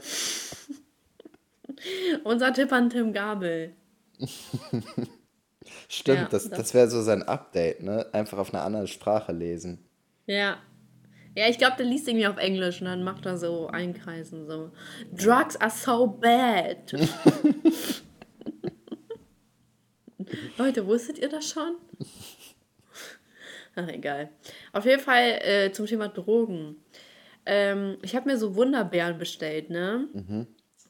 [2.23, 3.73] Unser Tipp an Tim Gabel.
[5.89, 8.05] Stimmt, Ja, das, das- das wäre so sein Update, ne?
[8.13, 9.79] Einfach auf einer anderen Sprache lesen.
[10.27, 10.57] Ja.
[11.35, 14.69] Ja, ich glaube, der liest irgendwie auf Englisch und dann macht er so Einkreisen so.
[15.11, 16.93] Drugs are so bad.
[20.57, 21.75] Leute, wusstet ihr das schon?
[23.75, 24.29] Ach, egal.
[24.71, 26.77] Auf jeden Fall äh, zum Thema Drogen.
[27.45, 30.07] Ähm, ich habe mir so Wunderbeeren bestellt, ne?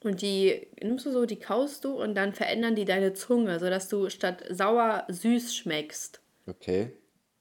[0.03, 3.87] Und die nimmst du so, die kaust du und dann verändern die deine Zunge, sodass
[3.87, 6.91] du statt sauer süß schmeckst Okay.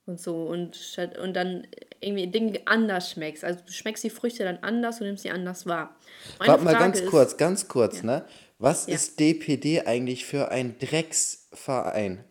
[0.06, 1.66] und so und statt und dann
[2.00, 3.44] irgendwie Dinge anders schmeckst.
[3.44, 5.96] Also du schmeckst die Früchte dann anders und nimmst sie anders wahr.
[6.38, 8.24] Meine Warte mal Frage ganz ist- kurz, ganz kurz, ne?
[8.62, 8.94] Was Ja.
[8.94, 12.22] ist DPD eigentlich für ein Drecksverein?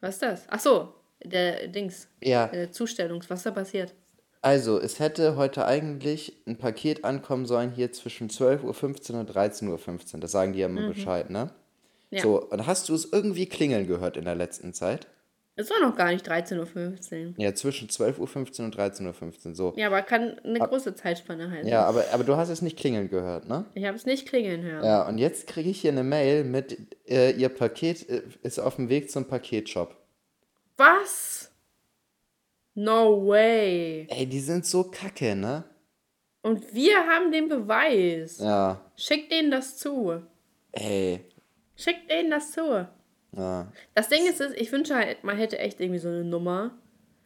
[0.00, 0.42] Was ist das?
[0.48, 2.08] Ach so, der Dings.
[2.22, 2.46] Ja.
[2.46, 3.94] Der Zustellungs, was da passiert?
[4.40, 10.14] Also, es hätte heute eigentlich ein Paket ankommen sollen hier zwischen 12.15 Uhr und 13.15
[10.14, 10.20] Uhr.
[10.20, 11.50] Das sagen die ja immer Bescheid, ne?
[12.10, 12.16] Mhm.
[12.16, 12.22] Ja.
[12.22, 15.08] So, und hast du es irgendwie klingeln gehört in der letzten Zeit?
[15.58, 17.34] Es war noch gar nicht 13.15 Uhr.
[17.38, 19.72] Ja, zwischen 12.15 Uhr und 13.15 Uhr, so.
[19.76, 21.66] Ja, aber kann eine große Zeitspanne heißen.
[21.66, 23.64] Ja, aber, aber du hast es nicht klingeln gehört, ne?
[23.74, 24.84] Ich habe es nicht klingeln hören.
[24.84, 26.76] Ja, und jetzt kriege ich hier eine Mail mit,
[27.08, 29.96] äh, ihr Paket äh, ist auf dem Weg zum Paketshop.
[30.76, 31.50] Was?
[32.74, 34.06] No way.
[34.10, 35.64] Ey, die sind so kacke, ne?
[36.42, 38.38] Und wir haben den Beweis.
[38.38, 40.22] Ja, Schickt denen das zu.
[40.72, 41.24] ey.
[41.74, 42.86] Schickt denen das zu.
[43.36, 46.70] Ja, Das Ding ist, ich wünsche halt, man hätte echt irgendwie so eine Nummer,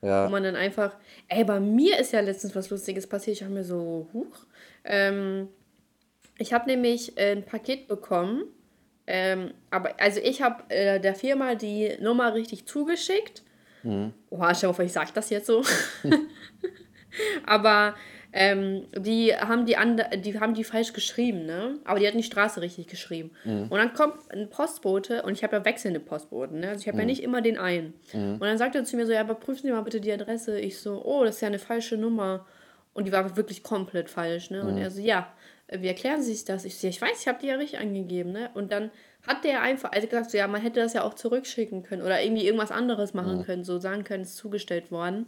[0.01, 0.29] wo ja.
[0.29, 0.97] man dann einfach.
[1.29, 3.37] Ey, bei mir ist ja letztens was Lustiges passiert.
[3.37, 4.47] Ich habe mir so, huch.
[4.85, 5.49] Ähm,
[6.39, 8.45] ich habe nämlich äh, ein Paket bekommen.
[9.07, 13.43] Ähm, aber, also ich habe äh, der Firma die Nummer richtig zugeschickt.
[14.31, 15.63] Oha, stell dir vor, ich sag das jetzt so.
[17.47, 17.95] aber
[18.33, 21.79] ähm, die haben die, and die haben die falsch geschrieben, ne?
[21.85, 23.33] Aber die hatten die Straße richtig geschrieben.
[23.71, 26.69] Und dann kommt ein Postbote und ich habe ja wechselnde Postboten, ne?
[26.69, 27.95] Also ich habe ja nicht immer den einen.
[28.35, 30.61] Und dann sagt er zu mir so, ja, aber prüfen Sie mal bitte die Adresse.
[30.61, 32.47] Ich so, oh, das ist ja eine falsche Nummer.
[32.93, 34.63] Und die war wirklich komplett falsch, ne?
[34.63, 35.33] Und er so, ja,
[35.73, 36.65] wie erklären Sie sich das?
[36.65, 38.51] Ich so, ja, ich weiß, ich habe die ja richtig angegeben, ne?
[38.55, 38.91] Und dann
[39.27, 42.23] hat der einfach, also gesagt, so, ja, man hätte das ja auch zurückschicken können oder
[42.23, 45.27] irgendwie irgendwas anderes machen können, so sagen können, es ist zugestellt worden.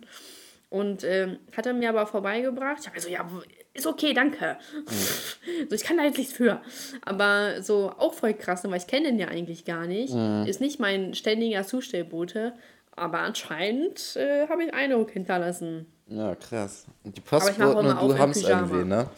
[0.73, 2.79] Und ähm, hat er mir aber vorbeigebracht.
[2.81, 3.29] Ich habe so, ja,
[3.75, 4.57] ist okay, danke.
[5.69, 6.63] so, ich kann da jetzt nichts für.
[7.03, 10.15] Aber so auch voll krass, weil ich kenne den ja eigentlich gar nicht.
[10.47, 12.55] Ist nicht mein ständiger Zustellbote.
[12.97, 15.87] Aber anscheinend äh, habe ich Eindruck hinterlassen.
[16.07, 16.87] Ja, krass.
[17.05, 19.11] Und die Postboten und du haben es irgendwie, ne?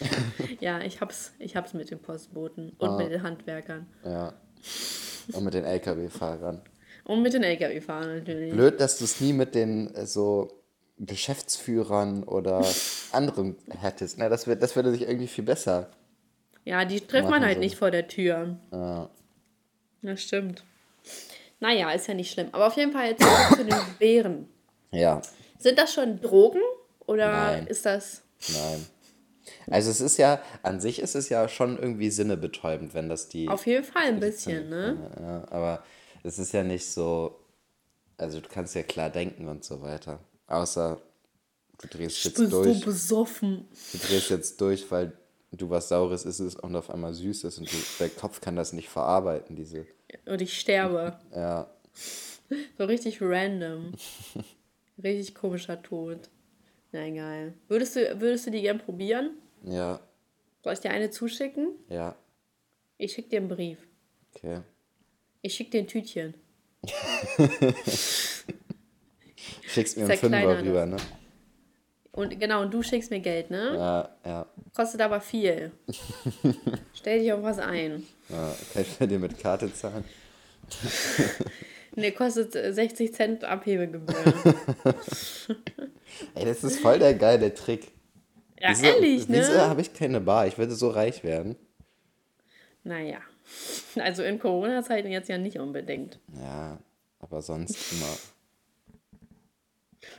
[0.60, 3.86] Ja, ich hab's, ich hab's mit den Postboten und mit den Handwerkern.
[4.04, 4.32] Ja.
[5.32, 6.60] Und mit den LKW-Fahrern.
[7.04, 8.52] Und mit den LKW-Fahrern natürlich.
[8.52, 10.62] Blöd, dass du es nie mit den äh, so
[10.98, 12.64] Geschäftsführern oder
[13.12, 14.18] anderen hättest.
[14.18, 15.90] Na, das, wird, das würde sich irgendwie viel besser.
[16.64, 17.60] Ja, die trifft man halt so.
[17.60, 18.56] nicht vor der Tür.
[18.70, 19.10] Ja.
[20.02, 20.62] Das stimmt.
[21.60, 22.48] Naja, ist ja nicht schlimm.
[22.52, 23.24] Aber auf jeden Fall jetzt
[23.56, 24.48] zu den Bären.
[24.90, 25.20] ja,
[25.58, 26.60] Sind das schon Drogen
[27.06, 27.66] oder Nein.
[27.66, 28.22] ist das.
[28.48, 28.86] nein.
[29.68, 33.48] Also es ist ja, an sich ist es ja schon irgendwie sinnebetäubend, wenn das die...
[33.48, 35.10] Auf jeden Fall ein bisschen, ne?
[35.20, 35.84] Ja, aber
[36.22, 37.38] es ist ja nicht so,
[38.16, 40.20] also du kannst ja klar denken und so weiter.
[40.46, 41.00] Außer
[41.80, 43.68] du drehst jetzt durch, besoffen.
[43.92, 45.12] du drehst jetzt durch, weil
[45.52, 48.72] du was Saures isst und auf einmal süß ist und du, der Kopf kann das
[48.72, 49.86] nicht verarbeiten, diese,
[50.26, 51.18] Und ich sterbe.
[51.34, 51.70] ja,
[52.78, 53.92] So richtig random.
[55.02, 56.28] Richtig komischer Tod.
[56.92, 57.54] Na egal.
[57.66, 59.30] Würdest du, würdest du die gern probieren?
[59.64, 59.98] ja,
[60.62, 61.74] Soll ich dir eine zuschicken?
[61.88, 62.14] ja,
[62.98, 63.78] Ich schick dir einen Brief.
[64.34, 64.60] okay.
[65.42, 66.34] Ich schick dir ein Tütchen.
[69.66, 70.96] Schickst mir einen Fünfer rüber, ne?
[72.12, 73.74] Und genau, und du schickst mir Geld, ne?
[73.74, 75.72] Ja, ja, Kostet aber viel.
[76.94, 78.06] Stell dich auf was ein.
[78.28, 78.54] ja.
[78.74, 80.04] Kann ich dir mit Karte zahlen?
[81.94, 84.14] Ne, kostet äh, 60 Cent Abhebegebühr.
[86.34, 87.92] Ey, das ist voll der geile Trick.
[88.58, 89.40] Ja, wieso, ehrlich, ne?
[89.40, 90.46] Wieso habe ich keine Bar?
[90.46, 91.54] Ich würde so reich werden.
[92.82, 93.18] Naja.
[93.96, 96.18] Also in Corona-Zeiten jetzt ja nicht unbedingt.
[96.40, 96.78] Ja,
[97.18, 98.16] aber sonst immer.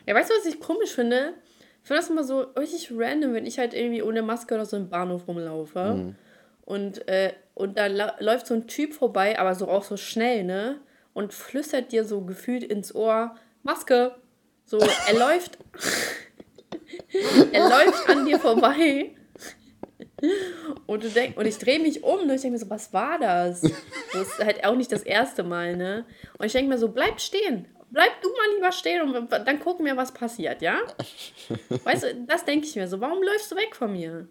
[0.05, 1.33] Ja, weißt du, was ich komisch finde?
[1.81, 4.77] Ich finde das immer so richtig random, wenn ich halt irgendwie ohne Maske oder so
[4.77, 6.15] im Bahnhof rumlaufe.
[6.65, 7.87] Und, äh, und da
[8.19, 10.79] läuft so ein Typ vorbei, aber so auch so schnell, ne?
[11.13, 14.15] Und flüstert dir so gefühlt ins Ohr, Maske.
[14.65, 15.57] So, er läuft.
[17.51, 19.13] er läuft an dir vorbei.
[20.85, 23.19] Und du denkst, und ich drehe mich um und ich denke mir so, was war
[23.19, 23.61] das?
[24.13, 26.05] Das ist halt auch nicht das erste Mal, ne?
[26.37, 27.67] Und ich denke mir so, bleib stehen.
[27.89, 30.79] Bleib du mal lieber stehen und dann gucken wir, was passiert, ja?
[31.83, 32.99] Weißt du, das denke ich mir so.
[32.99, 34.27] Warum läufst du weg von mir?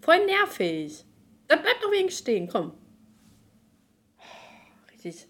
[0.00, 1.04] Voll nervig.
[1.48, 2.72] Dann bleib doch wenigstens stehen, komm.
[4.92, 5.26] Richtig.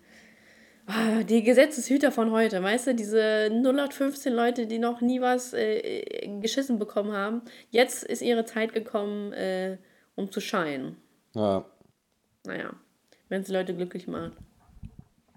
[0.87, 6.29] Ah, die Gesetzeshüter von heute, weißt du, diese 0815 Leute, die noch nie was äh,
[6.41, 7.43] geschissen bekommen haben.
[7.71, 9.79] Jetzt ist ihre Zeit gekommen, äh,
[10.17, 10.97] um zu scheinen.
[11.35, 11.65] Ja,
[12.45, 12.75] Naja,
[13.29, 14.33] wenn es Leute glücklich macht.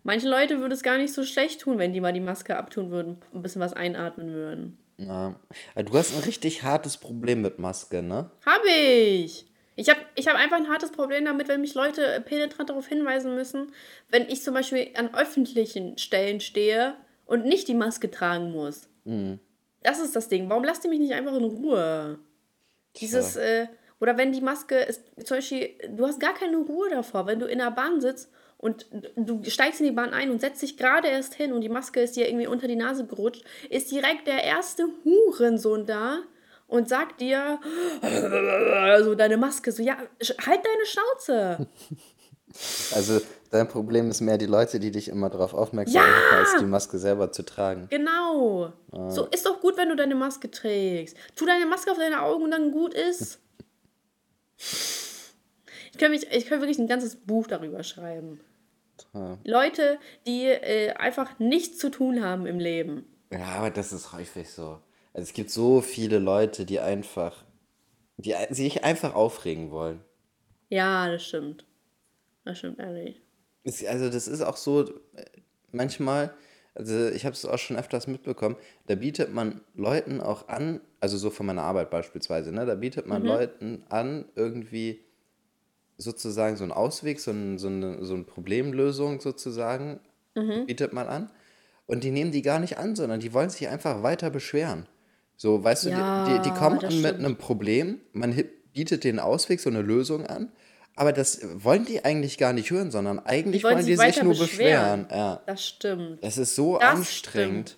[0.03, 2.89] Manche Leute würde es gar nicht so schlecht tun, wenn die mal die Maske abtun
[2.91, 4.77] würden, ein bisschen was einatmen würden.
[4.97, 5.35] ja.
[5.75, 8.29] Du hast ein richtig hartes Problem mit Maske, ne?
[8.45, 9.45] Hab ich!
[9.75, 13.35] Ich habe ich hab einfach ein hartes Problem damit, wenn mich Leute penetrant darauf hinweisen
[13.35, 13.73] müssen,
[14.09, 18.87] wenn ich zum Beispiel an öffentlichen Stellen stehe und nicht die Maske tragen muss.
[19.83, 20.49] Das ist das Ding.
[20.49, 22.19] Warum lasst ihr mich nicht einfach in Ruhe?
[22.97, 23.67] Dieses, äh,
[23.99, 27.45] oder wenn die Maske ist, zum Beispiel, du hast gar keine Ruhe davor, wenn du
[27.45, 31.09] in der Bahn sitzt und du steigst in die Bahn ein und setzt dich gerade
[31.09, 34.43] erst hin und die Maske ist dir irgendwie unter die Nase gerutscht, ist direkt der
[34.43, 36.19] erste Hurensohn da
[36.67, 37.59] und sagt dir,
[39.03, 41.67] so deine Maske, so, ja, halt deine Schnauze.
[42.93, 43.19] Also
[43.51, 46.07] dein Problem ist mehr die Leute, die dich immer darauf aufmerksam Ja!
[46.07, 47.87] machen, als die Maske selber zu tragen.
[47.89, 48.71] Genau.
[49.09, 51.17] So ist doch gut, wenn du deine Maske trägst.
[51.35, 53.39] Tu deine Maske auf deine Augen und dann gut ist.
[55.91, 58.41] Ich könnte, mich, ich könnte wirklich ein ganzes Buch darüber schreiben.
[59.13, 59.37] Ja.
[59.45, 59.97] Leute,
[60.27, 63.05] die äh, einfach nichts zu tun haben im Leben.
[63.31, 64.79] Ja, aber das ist häufig so.
[65.15, 67.45] Also es gibt so viele Leute, die einfach,
[68.17, 70.01] die sich einfach aufregen wollen.
[70.69, 71.65] Ja, das stimmt.
[72.43, 73.21] Das stimmt ehrlich.
[73.63, 74.81] Es- Also das ist auch so,
[75.15, 75.23] äh,
[75.71, 76.33] manchmal,
[76.73, 81.17] also ich habe es auch schon öfters mitbekommen, da bietet man Leuten auch an, also
[81.17, 84.99] so von meiner Arbeit beispielsweise, ne, da bietet man Leuten an, irgendwie
[85.97, 90.01] sozusagen so einen Ausweg, so, ein, so, eine, so eine Problemlösung sozusagen,
[90.65, 91.31] bietet man an.
[91.87, 94.87] Und die nehmen die gar nicht an, sondern die wollen sich einfach weiter beschweren.
[95.37, 97.19] So, weißt du, die, die, die Ja, kommen an mit stimmt.
[97.25, 98.41] einem Problem, man
[98.73, 100.51] bietet den Ausweg, so eine Lösung an,
[100.95, 104.23] aber das wollen die eigentlich gar nicht hören, sondern eigentlich wollen wollen sich die sich
[104.23, 105.03] nur beschweren.
[105.03, 105.07] beschweren.
[105.11, 105.41] Ja.
[105.45, 106.19] Das stimmt.
[106.21, 107.77] Es ist so Das anstrengend.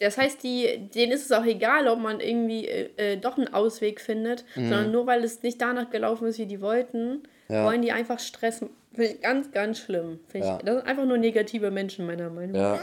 [0.00, 3.52] Das heißt, die, denen ist es auch egal, ob man irgendwie äh, äh, doch einen
[3.52, 7.64] Ausweg findet, sondern nur weil es nicht danach gelaufen ist, wie die wollten, Ja.
[7.64, 8.60] wollen die einfach Stress.
[8.94, 10.20] Finde ich ganz, ganz schlimm.
[10.32, 10.58] Ja.
[10.58, 12.80] ich, das sind einfach nur negative Menschen, meiner Meinung Ja.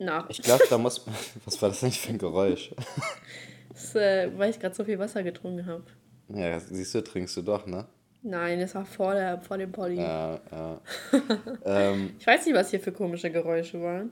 [0.00, 0.28] Nach.
[0.30, 1.04] Ich glaube, da muss.
[1.44, 2.74] Was war das eigentlich für ein Geräusch?
[3.72, 5.84] Das, äh, weil ich gerade so viel Wasser getrunken habe.
[6.28, 7.86] Ja, siehst du, trinkst du doch, ne?
[8.22, 9.94] Nein, das war vor, der, vor dem Poddy.
[9.94, 10.80] Ja, ja.
[11.64, 14.10] ähm, Ich weiß nicht, was hier für komische Geräusche waren.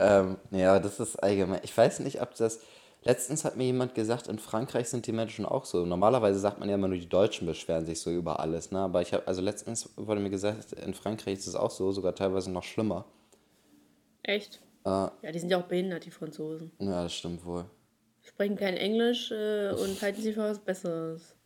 [0.00, 1.60] ähm, ja, das ist allgemein.
[1.62, 2.60] Ich weiß nicht, ob das.
[3.02, 5.84] Letztens hat mir jemand gesagt, in Frankreich sind die Menschen auch so.
[5.84, 8.78] Normalerweise sagt man ja immer nur, die Deutschen beschweren sich so über alles, ne?
[8.78, 12.14] Aber ich habe, also letztens wurde mir gesagt, in Frankreich ist es auch so, sogar
[12.14, 13.04] teilweise noch schlimmer.
[14.24, 14.60] Echt?
[14.84, 16.72] Ah, Ja, die sind ja auch behindert, die Franzosen.
[16.78, 17.64] ja, das stimmt wohl.
[18.22, 21.36] Sprechen kein Englisch äh, und halten sich für was Besseres.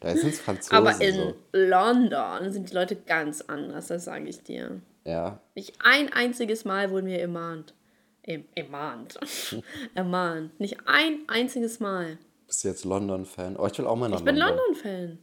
[0.00, 1.34] Da sind es Franzosen Aber in so.
[1.52, 4.80] London sind die Leute ganz anders, das sage ich dir.
[5.04, 5.40] Ja.
[5.54, 7.74] Nicht ein einziges Mal wurden wir ermahnt.
[8.22, 9.18] Em- Ermahnt.
[9.94, 10.58] ermahnt.
[10.60, 12.18] Nicht ein einziges Mal.
[12.46, 13.56] Bist du jetzt London-Fan?
[13.56, 14.58] Oh, ich will auch mal nach Ich bin London.
[14.58, 15.18] London-Fan.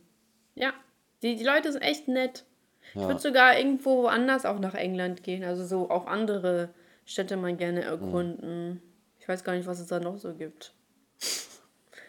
[0.56, 0.74] Ja.
[1.22, 2.46] Die, die Leute sind echt nett.
[2.96, 5.44] Ich würde sogar irgendwo woanders auch nach England gehen.
[5.44, 6.70] Also so auch andere
[7.06, 8.82] Städte mal gerne erkunden.
[9.20, 10.74] Ich weiß gar nicht, was es da noch so gibt.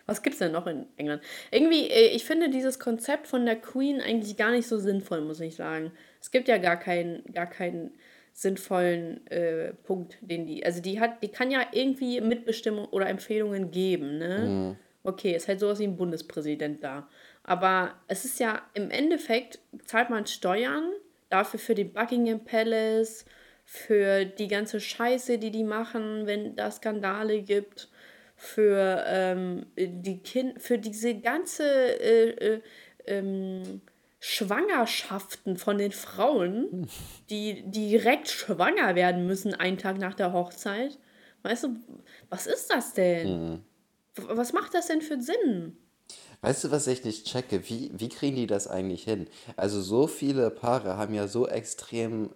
[0.06, 1.22] Was gibt es denn noch in England?
[1.52, 5.38] Irgendwie, äh, ich finde dieses Konzept von der Queen eigentlich gar nicht so sinnvoll, muss
[5.38, 5.92] ich sagen.
[6.20, 7.92] Es gibt ja gar keinen, gar keinen
[8.32, 10.64] sinnvollen äh, Punkt, den die.
[10.64, 14.76] Also die hat, die kann ja irgendwie Mitbestimmung oder Empfehlungen geben, ne?
[15.02, 17.08] Okay, ist halt sowas wie ein Bundespräsident da.
[17.42, 20.90] Aber es ist ja im Endeffekt zahlt man Steuern
[21.30, 23.24] dafür für den Buckingham Palace,
[23.64, 27.88] für die ganze Scheiße, die die machen, wenn da Skandale gibt,
[28.36, 32.60] für ähm, die kind, für diese ganze äh, äh,
[33.06, 33.80] ähm,
[34.18, 36.88] Schwangerschaften von den Frauen,
[37.30, 40.98] die direkt schwanger werden müssen einen Tag nach der Hochzeit.
[41.42, 41.76] Weißt du,
[42.28, 43.28] was ist das denn?
[44.16, 45.76] W- Was macht das denn für Sinn?
[46.42, 47.68] Weißt du, was ich nicht checke?
[47.68, 49.26] Wie, wie kriegen die das eigentlich hin?
[49.56, 52.30] Also so viele Paare haben ja so extrem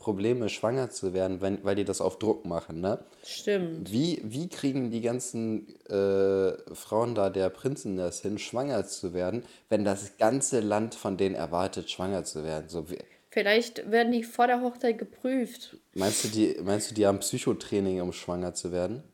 [0.00, 3.04] Probleme, schwanger zu werden, wenn, weil die das auf Druck machen, ne?
[3.22, 3.92] Stimmt.
[3.92, 9.44] Wie, wie kriegen die ganzen äh, Frauen da der Prinzen das hin, schwanger zu werden,
[9.68, 12.68] wenn das ganze Land von denen erwartet, schwanger zu werden?
[12.68, 12.98] So, wie,
[13.30, 15.76] Vielleicht werden die vor der Hochzeit geprüft.
[15.94, 19.04] meinst, du, die, meinst du, die haben Psychotraining, um schwanger zu werden?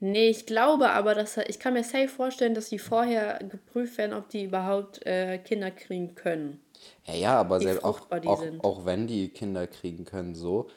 [0.00, 4.14] Nee, ich glaube aber, dass ich kann mir safe vorstellen, dass die vorher geprüft werden,
[4.14, 6.60] ob die überhaupt äh, Kinder kriegen können.
[7.06, 10.68] Ja, ja, aber selbst auch, auch, auch wenn die Kinder kriegen können, so,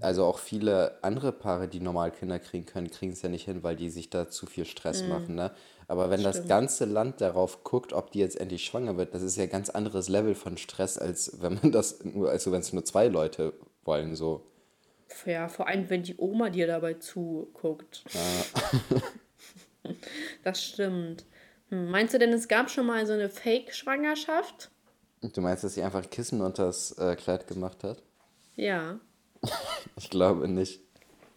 [0.00, 3.62] also auch viele andere Paare, die normal Kinder kriegen können, kriegen es ja nicht hin,
[3.62, 5.52] weil die sich da zu viel Stress machen, ne?
[5.88, 6.46] Aber wenn das Mhm.
[6.46, 6.48] Stimmt.
[6.48, 9.70] ganze Land darauf guckt, ob die jetzt endlich schwanger wird, das ist ja ein ganz
[9.70, 13.54] anderes Level von Stress, als wenn man das nur, also wenn es nur zwei Leute
[13.84, 14.49] wollen, so.
[15.26, 18.04] Ja, vor allem, wenn die Oma dir dabei zuguckt.
[20.44, 21.24] das stimmt.
[21.70, 24.70] Hm, meinst du denn, es gab schon mal so eine Fake-Schwangerschaft?
[25.22, 28.02] Du meinst, dass sie einfach ein Kissen unter das äh, Kleid gemacht hat?
[28.56, 28.98] Ja.
[29.96, 30.80] Ich glaube nicht.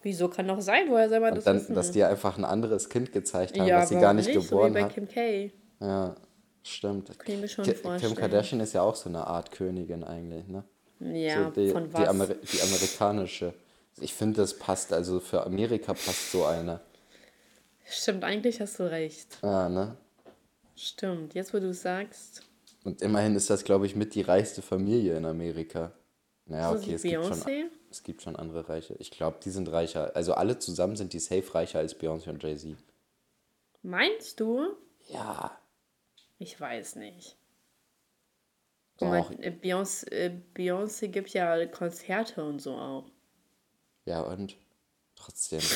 [0.01, 0.85] Wieso kann doch sein?
[0.89, 1.75] Woher soll man das dann, wissen?
[1.75, 4.49] dass die einfach ein anderes Kind gezeigt haben, ja, was sie gar nicht nicht?
[4.49, 4.93] geboren so wie bei hat.
[4.93, 5.51] Kim K.
[5.79, 6.15] Ja,
[6.63, 7.17] stimmt.
[7.19, 8.13] Kann ich mir schon Ki- vorstellen.
[8.13, 10.63] Kim Kardashian ist ja auch so eine Art Königin eigentlich, ne?
[10.99, 12.07] Ja, so die, von Die, was?
[12.09, 13.53] Ameri die amerikanische.
[13.97, 16.81] Ich finde, das passt, also für Amerika passt so eine.
[17.85, 19.37] Stimmt, eigentlich hast du recht.
[19.41, 19.97] Ja, ne?
[20.75, 22.43] Stimmt, jetzt wo du es sagst.
[22.83, 25.91] Und immerhin ist das, glaube ich, mit die reichste Familie in Amerika.
[26.45, 28.95] Naja, So okay, es gibt, schon, es gibt schon andere Reiche.
[28.99, 30.15] Ich glaube, die sind reicher.
[30.15, 32.75] Also alle zusammen sind die safe reicher als Beyoncé und Jay-Z.
[33.81, 34.75] Meinst du?
[35.09, 35.57] Ja,
[36.39, 37.37] Ich weiß nicht.
[38.97, 39.31] Doch.
[39.31, 43.05] äh, Beyoncé, äh, Beyoncé gibt ja Konzerte und so auch.
[44.05, 44.57] Ja und?
[45.15, 45.61] Trotzdem.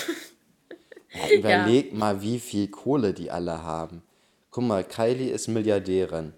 [1.14, 4.04] Ja, überleg mal, wie viel Kohle die alle haben.
[4.52, 6.34] Guck mal, Kylie ist Milliardärin.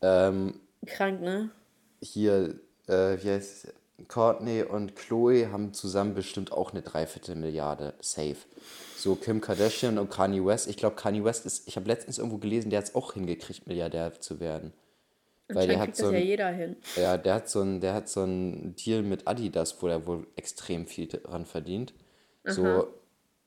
[0.00, 1.50] Ähm, Krank, ne?
[2.00, 3.68] hier, äh, wie heißt?
[4.06, 8.36] Courtney und Chloe haben zusammen bestimmt auch eine Dreiviertelmilliarde safe.
[8.96, 10.68] So Kim Kardashian und Kanye West.
[10.68, 13.66] Ich glaube, Kanye West ist, ich habe letztens irgendwo gelesen, der hat es auch hingekriegt,
[13.66, 14.72] Milliardär zu werden.
[15.48, 16.76] Weil der hat so das ja ein, jeder hin.
[16.96, 20.26] ja, der hat so ein, der hat so einen Deal mit Adidas, wo er wohl
[20.36, 21.94] extrem viel dran verdient.
[22.44, 22.88] So,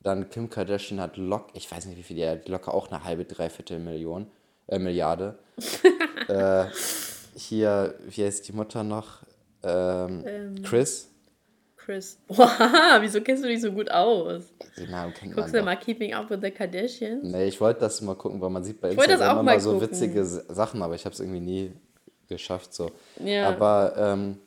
[0.01, 3.03] dann Kim Kardashian hat lock, ich weiß nicht wie viel, die hat locker auch eine
[3.03, 4.27] halbe, dreiviertel Million,
[4.67, 5.37] äh, Milliarde.
[6.27, 6.65] äh,
[7.35, 9.23] hier, wie heißt die Mutter noch?
[9.63, 11.07] Ähm, Chris.
[11.77, 12.19] Chris.
[12.27, 12.47] Wow,
[12.99, 14.53] wieso kennst du dich so gut aus?
[14.77, 17.23] Den Namen kennt Guckst du mal Keeping Up with the Kardashians?
[17.23, 19.89] Nee, ich wollte das mal gucken, weil man sieht bei Instagram immer mal so gucken.
[19.89, 21.73] witzige Sachen, aber ich habe es irgendwie nie
[22.31, 22.91] geschafft so.
[23.23, 23.47] Ja.
[23.47, 24.39] Aber ähm,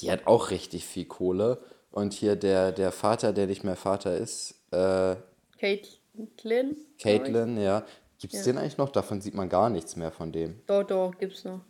[0.00, 1.58] die hat auch richtig viel Kohle.
[1.90, 5.16] Und hier der, der Vater, der nicht mehr Vater ist, äh,
[5.58, 6.76] Caitlyn?
[7.00, 7.84] Caitlyn, ja.
[8.18, 8.52] Gibt es Ja.
[8.52, 8.90] den eigentlich noch?
[8.90, 10.60] Davon sieht man gar nichts mehr von dem.
[10.66, 11.60] Doch, doch, gibt's noch.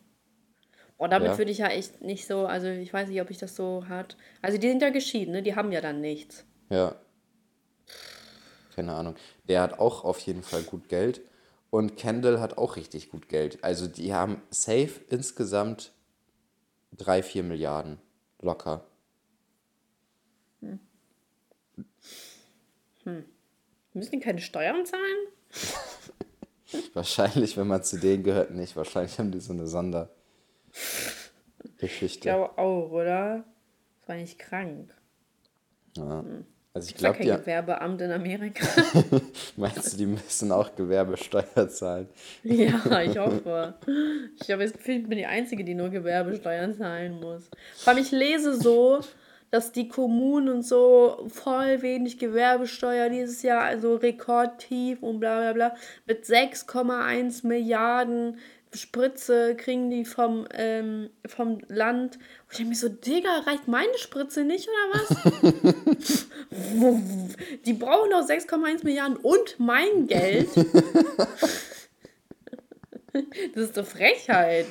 [0.98, 1.38] Oh, damit Ja.
[1.38, 4.16] würde ich ja echt nicht so, also ich weiß nicht, ob ich das so hat.
[4.42, 5.42] Also die sind ja geschieden, ne?
[5.42, 6.44] Die haben ja dann nichts.
[6.70, 6.94] Ja.
[8.74, 9.14] Keine Ahnung.
[9.48, 11.20] Der hat auch auf jeden Fall gut Geld.
[11.70, 13.62] Und Kendall hat auch richtig gut Geld.
[13.64, 15.92] Also die haben safe insgesamt
[16.96, 17.98] 3, 4 Milliarden.
[18.40, 18.86] Locker.
[23.92, 25.28] Müssen die keine Steuern zahlen?
[26.94, 28.76] Wahrscheinlich, wenn man zu denen gehört, nicht.
[28.76, 32.20] Wahrscheinlich haben die so eine Ich Sondergeschichte.
[32.20, 33.44] glaube auch, oder?
[34.00, 34.94] Das war nicht krank.
[35.96, 36.24] Ja.
[36.76, 38.66] Also ich ja glaube, kein die, Gewerbeamt in Amerika.
[39.56, 42.06] meinst du, die müssen auch Gewerbesteuer zahlen?
[42.42, 43.72] ja, ich hoffe.
[44.42, 47.48] Ich habe das Gefühl, ich bin die Einzige, die nur Gewerbesteuern zahlen muss.
[47.78, 49.00] Vor allem, ich lese so,
[49.50, 55.52] dass die Kommunen und so voll wenig Gewerbesteuer dieses Jahr, also rekordtief und bla bla
[55.54, 55.74] bla,
[56.04, 58.36] mit 6,1 Milliarden
[58.76, 62.16] Spritze kriegen die vom, ähm, vom Land.
[62.16, 65.08] Und ich denke mir so, Digga, reicht meine Spritze nicht oder was?
[67.66, 70.48] die brauchen doch 6,1 Milliarden und mein Geld.
[73.54, 74.66] Das ist eine Frechheit.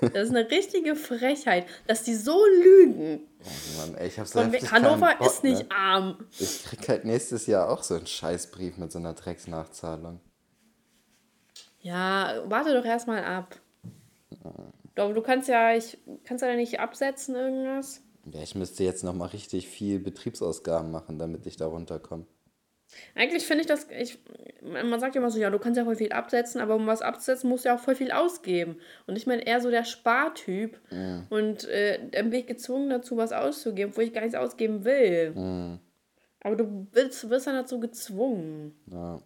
[0.00, 3.26] Das ist eine richtige Frechheit, dass die so lügen.
[3.42, 5.74] Oh Mann, ey, ich hab so Hannover Bock, ist nicht Ne?
[5.74, 6.26] arm.
[6.38, 10.20] Ich krieg halt nächstes Jahr auch so einen Scheißbrief mit so einer Drecksnachzahlung.
[11.86, 13.54] Ja, warte doch erstmal ab.
[14.96, 18.02] Du, du kannst ja, ich kannst ja nicht absetzen irgendwas.
[18.24, 22.26] Ja, ich müsste jetzt nochmal richtig viel Betriebsausgaben machen, damit ich da runterkomme.
[23.14, 24.18] Eigentlich finde ich das, ich,
[24.62, 27.02] man sagt ja immer so, ja, du kannst ja voll viel absetzen, aber um was
[27.02, 28.78] abzusetzen, musst du ja auch voll viel ausgeben.
[29.06, 30.80] Und ich bin eher so der Spartyp.
[31.30, 35.78] Und äh, dann bin ich gezwungen dazu, was auszugeben, wo ich gar nichts ausgeben will.
[36.40, 38.74] Aber du wirst, wirst dann dazu gezwungen.
[38.90, 39.20] Ja.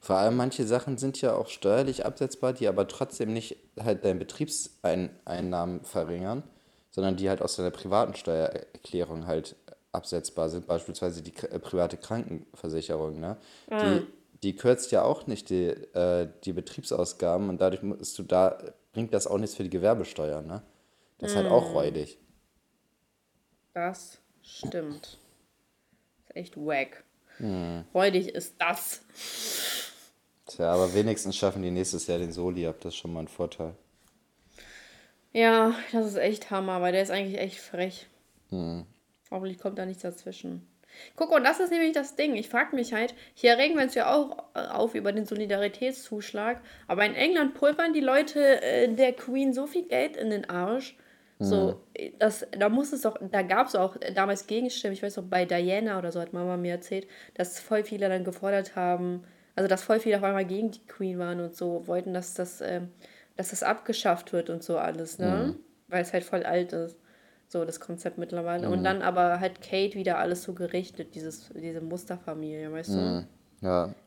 [0.00, 4.18] Vor allem manche Sachen sind ja auch steuerlich absetzbar, die aber trotzdem nicht halt deine
[4.18, 6.42] Betriebseinnahmen verringern,
[6.90, 9.56] sondern die halt aus deiner privaten Steuererklärung halt
[9.92, 13.36] absetzbar sind, beispielsweise die äh, private Krankenversicherung, ne?
[13.70, 14.06] Die,
[14.42, 18.58] die kürzt ja auch nicht die, äh, die Betriebsausgaben und dadurch musst du da,
[18.92, 20.62] bringt das auch nichts für die Gewerbesteuer, ne?
[21.18, 22.18] Das ist halt auch räudig.
[23.72, 25.18] Das stimmt.
[26.26, 27.04] ist echt wack.
[27.92, 29.02] Räudig ist das.
[30.46, 33.28] Tja, aber wenigstens schaffen die nächstes Jahr den Soli ab, das ist schon mal ein
[33.28, 33.74] Vorteil.
[35.32, 38.06] Ja, das ist echt Hammer, weil der ist eigentlich echt frech.
[39.30, 40.68] Hoffentlich kommt da nichts dazwischen.
[41.16, 42.36] Guck, und das ist nämlich das Ding.
[42.36, 46.60] Ich frage mich halt, hier regen wir uns ja auch äh, auf über den Solidaritätszuschlag,
[46.86, 50.96] aber in England pulvern die Leute äh, der Queen so viel Geld in den Arsch.
[51.38, 55.16] So, äh, das, da muss es doch, da gab es auch damals Gegenstimmen, ich weiß
[55.16, 59.24] noch, bei Diana oder so hat Mama mir erzählt, dass voll viele dann gefordert haben,
[59.56, 62.60] also dass voll viele auf einmal gegen die Queen waren und so, wollten, dass das,
[62.60, 62.88] ähm,
[63.36, 65.54] dass das abgeschafft wird und so alles, ne?
[65.88, 66.96] Weil es halt voll alt ist.
[67.48, 68.68] So, das Konzept mittlerweile.
[68.70, 73.26] Und dann aber hat Kate wieder alles so gerichtet, dieses, diese Musterfamilie, weißt du?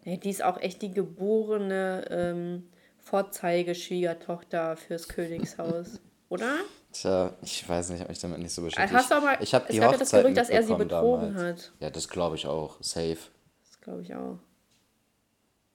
[0.05, 2.63] Ja, die ist auch echt die geborene ähm,
[2.97, 6.55] Vorzeigeschwiegertochter fürs Königshaus, oder?
[6.91, 9.65] Tja, ich weiß nicht, ob ich damit nicht so beschäftigt Hast du aber, Ich habe
[9.65, 11.65] es die gab ja das Hochzeit Gerücht, dass er sie betrogen damals.
[11.65, 11.73] hat.
[11.79, 12.77] Ja, das glaube ich auch.
[12.81, 13.17] Safe.
[13.63, 14.39] Das glaube ich auch.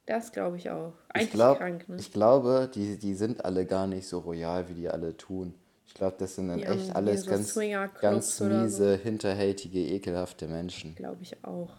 [0.07, 0.95] Das glaube ich auch.
[1.11, 1.97] Ich, Eigentlich glaub, krank, ne?
[1.99, 5.55] ich glaube, die, die sind alle gar nicht so royal, wie die alle tun.
[5.87, 7.55] Ich glaube, das sind dann Die echt alles so ganz,
[8.01, 8.63] ganz oder so.
[8.63, 10.95] miese, hinterhältige, ekelhafte Menschen.
[10.97, 11.71] Glaube ich auch.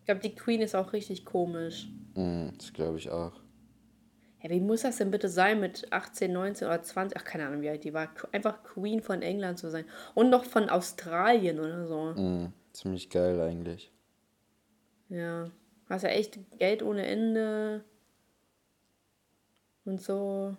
[0.00, 1.88] Ich glaube, die Queen ist auch richtig komisch.
[2.14, 3.32] Mm, das glaube ich auch.
[4.42, 7.16] Ja, wie muss das denn bitte sein mit 18, 19 oder 20?
[7.18, 8.08] Ach, keine Ahnung, wie alt die war.
[8.32, 9.84] Einfach Queen von England zu sein.
[10.14, 12.12] Und noch von Australien oder so.
[12.20, 13.92] Mm, ziemlich geil eigentlich.
[15.08, 15.50] Ja.
[15.88, 17.84] Hast ja echt Geld ohne Ende.
[19.84, 20.56] Und so.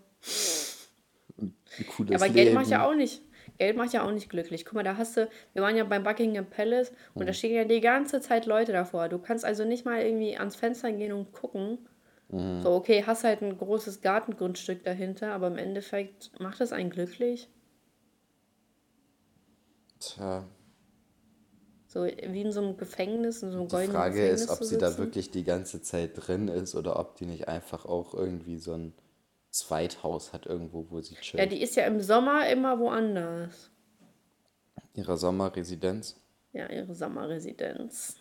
[1.95, 2.53] Cooles Aber Geld Leben.
[2.55, 3.21] macht ja auch nicht.
[3.57, 4.63] Geld macht ja auch nicht glücklich.
[4.65, 7.27] Guck mal, da hast du, wir waren ja beim Buckingham Palace und Hm.
[7.27, 9.09] da stehen ja die ganze Zeit Leute davor.
[9.09, 11.79] Du kannst also nicht mal irgendwie ans Fenster gehen und gucken.
[12.33, 12.63] Hm.
[12.63, 17.49] So, okay, hast halt ein großes Gartengrundstück dahinter, aber im Endeffekt macht das einen glücklich.
[19.99, 20.43] Tja,
[21.87, 24.63] So wie in so einem Gefängnis, in so einem die goldenen Frage Gefängnis ist, ob
[24.63, 28.57] sie da wirklich die ganze Zeit drin ist oder ob die nicht einfach auch irgendwie
[28.57, 28.93] so ein
[29.51, 31.51] Zweithaus hat irgendwo, wo sie Ja, chillt.
[31.51, 33.69] die ist ja im Sommer immer woanders.
[34.95, 36.15] Ihrer Sommerresidenz.
[36.51, 38.15] Ja, ihre Sommerresidenz.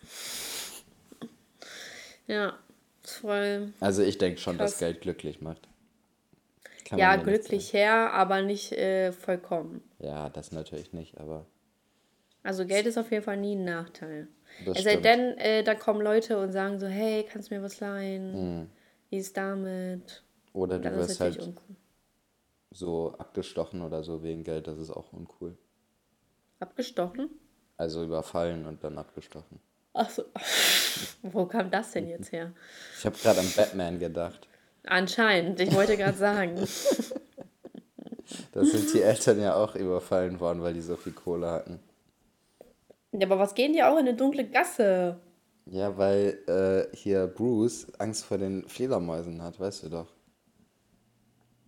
[2.27, 2.57] Ja,
[3.03, 3.73] voll.
[3.79, 4.79] Also ich denke schon, dass Krass.
[4.79, 5.67] Geld glücklich macht.
[6.85, 9.81] Kann Ja, glücklich her, aber nicht äh, vollkommen.
[9.99, 11.45] Ja, das natürlich nicht, aber
[12.43, 14.27] Also Geld ist auf jeden Fall nie ein Nachteil.
[14.65, 17.63] das Es sei denn, äh, da kommen Leute und sagen so, hey, kannst du mir
[17.63, 18.33] was leihen?
[18.33, 18.69] Hm.
[19.09, 20.23] Wie ist damit?
[20.53, 21.75] Oder du wirst halt uncool.
[22.71, 25.57] so abgestochen oder so wegen Geld, das ist auch uncool.
[26.59, 27.29] Abgestochen?
[27.77, 29.59] Also überfallen und dann abgestochen.
[29.93, 30.23] Achso.
[31.21, 32.51] Wo kam das denn jetzt her?
[32.97, 34.47] Ich habe gerade an Batman gedacht.
[34.85, 36.57] Anscheinend, ich wollte gerade sagen.
[38.53, 41.79] Da sind die Eltern ja auch überfallen worden, weil die so viel Kohle hatten.
[43.11, 45.19] Ja, aber was gehen die auch in eine dunkle Gasse?
[45.65, 50.07] Ja, weil äh, hier Bruce Angst vor den Fledermäusen hat, weißt du doch.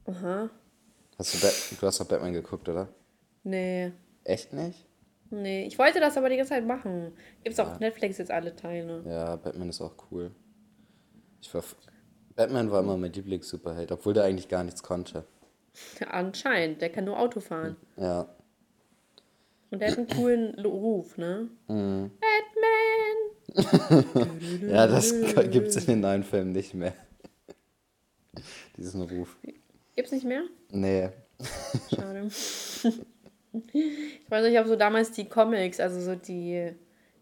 [0.05, 0.49] Aha.
[1.17, 2.89] Hast du, Bat du hast doch Batman geguckt, oder?
[3.43, 3.91] Nee.
[4.23, 4.84] Echt nicht?
[5.32, 7.11] Nee, ich wollte das aber die ganze Zeit machen.
[7.43, 9.03] Gibt's auch auf Netflix jetzt alle Teile.
[9.07, 10.32] Ja, Batman ist auch cool.
[11.41, 11.63] Ich war,
[12.36, 15.26] Batman war immer mein Lieblings-Superheld, obwohl der eigentlich gar nichts konnte.
[16.09, 17.76] Anscheinend, der kann nur Auto fahren.
[17.97, 18.28] Ja.
[19.71, 21.49] Und der hat einen coolen Ruf, ne?
[21.67, 22.11] Mhm.
[22.19, 23.15] Batman!
[24.69, 25.13] Ja, das
[25.49, 26.93] gibt es in den neuen Filmen nicht mehr.
[28.78, 29.38] Diesen Ruf.
[29.95, 30.43] Gibt's nicht mehr?
[30.71, 31.09] Nee.
[31.89, 32.30] Schade.
[33.74, 36.72] ich weiß nicht, ich habe so damals die Comics, also so die,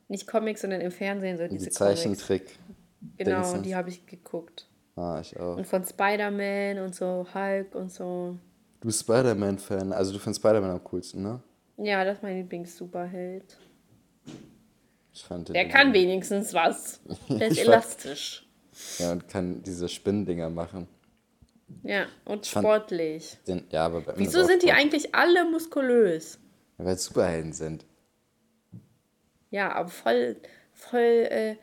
[0.07, 2.01] nicht Comics, sondern im Fernsehen so diese Die Comics.
[2.01, 2.57] Zeichentrick.
[3.17, 3.61] Genau, Dingsens.
[3.63, 4.67] die habe ich geguckt.
[4.95, 5.57] Ah, ich auch.
[5.57, 8.37] Und von Spider-Man und so, Hulk und so.
[8.79, 9.91] Du bist Spider-Man-Fan.
[9.93, 11.41] Also du findest Spider-Man am coolsten, ne?
[11.77, 13.57] Ja, das ist mein Lieblings-Superheld.
[15.13, 17.01] Ich fand Der kann wenigstens was.
[17.29, 18.47] Der ist Ich fand- elastisch.
[18.99, 20.87] Ja, und kann diese Spinnendinger machen.
[21.83, 23.37] Ja, und sportlich.
[23.47, 26.39] Den, ja, aber Wieso sind die eigentlich alle muskulös?
[26.77, 27.85] Weil es Superhelden sind.
[29.49, 30.37] Ja, aber voll,
[30.73, 31.55] voll äh,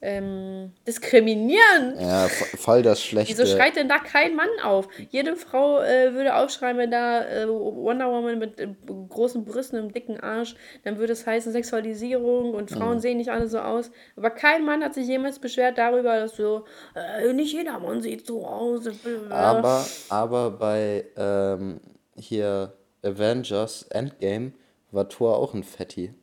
[0.00, 2.00] ähm, diskriminierend.
[2.00, 3.32] Ja, vo- voll das schlechte.
[3.36, 4.88] Wieso schreit denn da kein Mann auf?
[5.10, 8.68] Jede Frau äh, würde aufschreien, wenn da äh, Wonder Woman mit äh,
[9.08, 13.00] großen Brüsten und einem dicken Arsch, dann würde es heißen Sexualisierung und Frauen Mhm.
[13.00, 13.90] sehen nicht alle so aus.
[14.16, 18.26] Aber kein Mann hat sich jemals beschwert darüber, dass so, äh, nicht jeder Mann sieht
[18.26, 18.88] so aus.
[19.30, 21.80] Aber, aber bei ähm,
[22.16, 22.72] hier
[23.02, 24.52] Avengers Endgame
[24.90, 26.14] war Thor auch ein Fetti.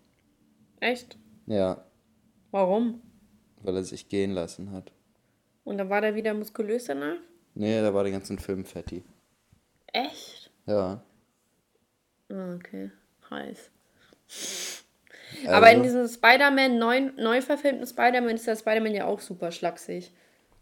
[0.80, 1.18] Echt?
[1.46, 1.86] Ja,
[2.52, 3.02] Warum?
[3.66, 4.92] Weil er sich gehen lassen hat.
[5.64, 7.18] Und dann war der wieder muskulös danach?
[7.56, 9.04] Nee, da war den ganzen Film Fetti.
[9.88, 10.52] Echt?
[10.66, 11.02] Ja.
[12.30, 12.92] Ah, okay.
[13.30, 13.70] Heiß.
[15.44, 19.52] Also, Aber in diesem Spider-Man, neu, neu verfilmten Spider-Man, ist der Spider-Man ja auch super
[19.52, 20.12] schlaksig.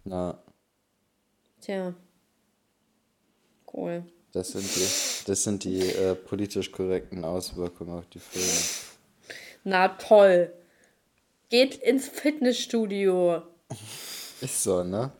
[0.04, 0.42] Na,
[1.62, 1.94] Tja.
[3.74, 4.04] Cool.
[4.34, 8.60] das sind die, das sind die äh, politisch korrekten Auswirkungen auf die Filme.
[9.64, 10.52] Na toll.
[11.54, 13.44] Geht ins Fitnessstudio.
[14.42, 15.12] Ist so, ne?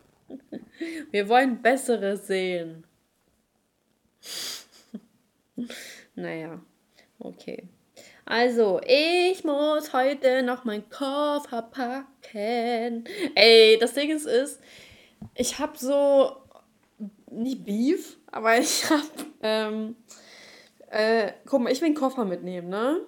[1.12, 2.88] Wir wollen Besseres sehen.
[6.16, 6.60] naja,
[7.20, 7.68] okay.
[8.26, 13.04] Also, ich muss heute noch meinen Koffer packen.
[13.36, 14.60] Ey, das Ding ist, ist
[15.36, 16.38] ich habe so,
[17.30, 19.06] nicht Beef, aber ich habe,
[19.44, 19.96] ähm,
[20.90, 23.02] äh, guck mal, ich will einen Koffer mitnehmen, ne?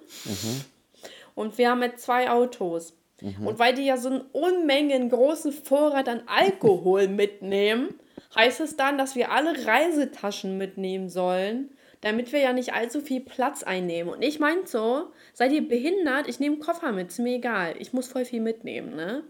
[1.34, 2.96] Und wir haben jetzt zwei Autos.
[3.22, 7.94] Und weil die ja so einen Unmengen großen Vorrat an Alkohol mitnehmen,
[8.34, 11.70] heißt es dann, dass wir alle Reisetaschen mitnehmen sollen,
[12.02, 14.12] damit wir ja nicht allzu viel Platz einnehmen.
[14.12, 16.28] Und ich meinte so, seid ihr behindert?
[16.28, 17.74] Ich nehme einen Koffer mit, ist mir egal.
[17.78, 19.22] Ich muss voll viel mitnehmen, ne?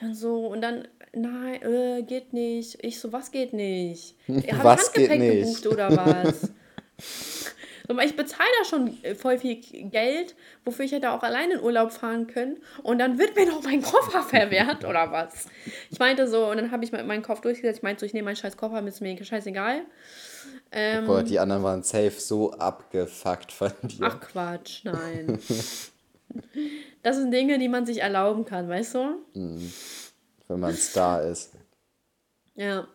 [0.00, 2.84] Dann so, und dann, nein, äh, geht nicht.
[2.84, 4.16] Ich so, was geht nicht?
[4.28, 6.52] Ihr habt Was Handgepäck gebucht oder was?
[8.02, 11.92] Ich bezahle da schon äh, voll viel Geld, wofür ich hätte auch alleine in Urlaub
[11.92, 12.56] fahren können.
[12.82, 15.46] Und dann wird mir noch mein Koffer verwehrt oder was?
[15.90, 17.78] Ich meinte so, und dann habe ich meinen Kopf durchgesetzt.
[17.78, 19.82] Ich meinte so, ich nehme meinen scheiß Koffer mit, ist mir scheißegal.
[20.72, 24.06] Ähm, Boah, die anderen waren safe so abgefuckt von dir.
[24.06, 25.38] ach Quatsch, nein.
[27.02, 29.18] das sind Dinge, die man sich erlauben kann, weißt du?
[29.34, 31.52] Wenn man Star ist.
[32.56, 32.86] Ja.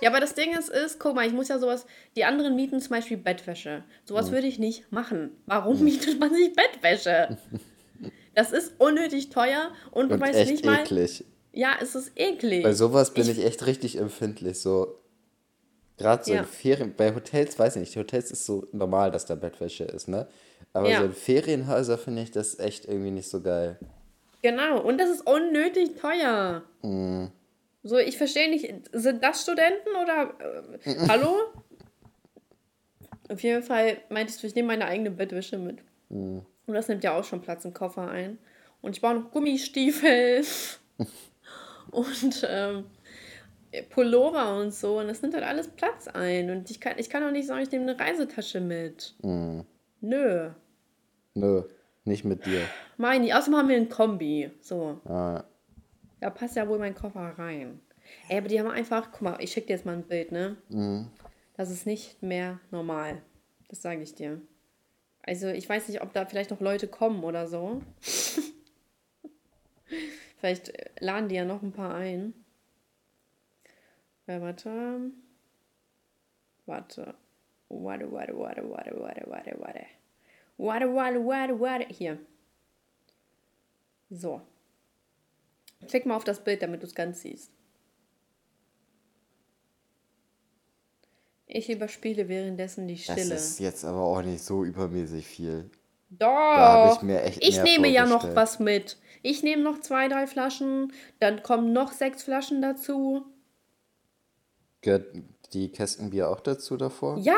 [0.00, 2.80] Ja, aber das Ding ist, ist, guck mal, ich muss ja sowas, die anderen mieten
[2.80, 3.84] zum Beispiel Bettwäsche.
[4.04, 5.30] Sowas würde ich nicht machen.
[5.46, 7.38] Warum mietet man sich Bettwäsche?
[8.34, 10.80] Das ist unnötig teuer und du Und weißt echt nicht mal.
[10.80, 11.24] eklig.
[11.52, 12.64] Ja, es ist eklig.
[12.64, 14.58] Bei sowas bin ich, echt richtig empfindlich.
[14.58, 14.98] So,
[15.96, 16.40] gerade so Ja.
[16.40, 20.08] in Ferien, bei Hotels, weiß ich nicht, Hotels ist so normal, dass da Bettwäsche ist,
[20.08, 20.26] ne?
[20.72, 20.98] Aber Ja.
[20.98, 23.78] so in Ferienhäuser finde ich das echt irgendwie nicht so geil.
[24.42, 26.64] Genau, und das ist unnötig teuer.
[26.82, 27.30] Mhm.
[27.86, 30.34] So, ich verstehe nicht, sind das Studenten oder.
[30.84, 31.36] Äh, hallo?
[33.28, 35.78] Auf jeden Fall meintest du, ich nehme meine eigene Bettwäsche mit.
[36.08, 36.42] Mhm.
[36.66, 38.38] Und das nimmt ja auch schon Platz im Koffer ein.
[38.80, 40.44] Und ich brauche noch Gummistiefel
[41.90, 42.84] und ähm,
[43.90, 44.98] Pullover und so.
[44.98, 46.50] Und das nimmt halt alles Platz ein.
[46.50, 49.14] Und ich kann, ich kann auch nicht sagen, ich nehme eine Reisetasche mit.
[49.22, 49.64] Mhm.
[50.00, 50.50] Nö.
[51.34, 51.64] Nö,
[52.04, 52.62] nicht mit dir.
[52.96, 53.36] Meine.
[53.36, 54.50] Außerdem haben wir ein Kombi.
[54.60, 55.00] So.
[55.04, 55.44] Ah,
[56.24, 57.82] Da passt ja wohl mein Koffer rein.
[58.30, 60.56] Ey, aber die haben einfach, guck mal, ich schicke dir jetzt mal ein Bild, ne?
[61.54, 63.20] Das ist nicht mehr normal.
[63.68, 64.40] Das sage ich dir.
[65.20, 67.82] Also, ich weiß nicht, ob da vielleicht noch Leute kommen oder so.
[70.38, 72.32] vielleicht äh, laden die ja noch ein paar ein.
[74.26, 75.10] Ja, warte.
[76.64, 77.14] Warte.
[77.68, 79.86] Warte, warte, warte, warte, warte, warte, warte.
[80.56, 81.86] Warte, warte, warte, warte.
[81.92, 82.18] Hier.
[84.08, 84.40] So.
[85.88, 87.50] Klick mal auf das Bild, damit du es ganz siehst.
[91.46, 93.34] Ich überspiele währenddessen die das Stille.
[93.34, 95.70] ist jetzt aber auch nicht so übermäßig viel.
[96.10, 96.96] Doch.
[96.96, 98.98] ich mir echt Ich nehme ja noch was mit.
[99.22, 100.92] Ich nehme noch zwei, drei Flaschen.
[101.20, 103.24] Dann kommen noch sechs Flaschen dazu.
[104.80, 105.14] Gehört
[105.52, 107.18] die Kästenbier auch dazu davor?
[107.18, 107.34] Ja,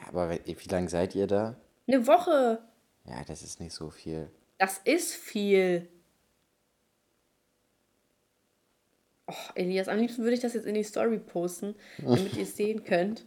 [0.00, 1.56] Ja, aber wie lange seid ihr da?
[1.86, 2.62] eine Woche.
[3.04, 4.30] Ja, das ist nicht so viel.
[4.62, 5.88] Das ist viel.
[9.26, 12.56] Oh, Elias, am liebsten würde ich das jetzt in die Story posten, damit ihr es
[12.56, 13.24] sehen könnt.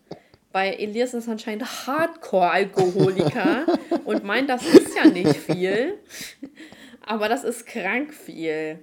[0.53, 3.65] Weil Elias ist anscheinend Hardcore-Alkoholiker
[4.05, 5.99] und meint, das ist ja nicht viel.
[7.05, 8.79] Aber das ist krank viel.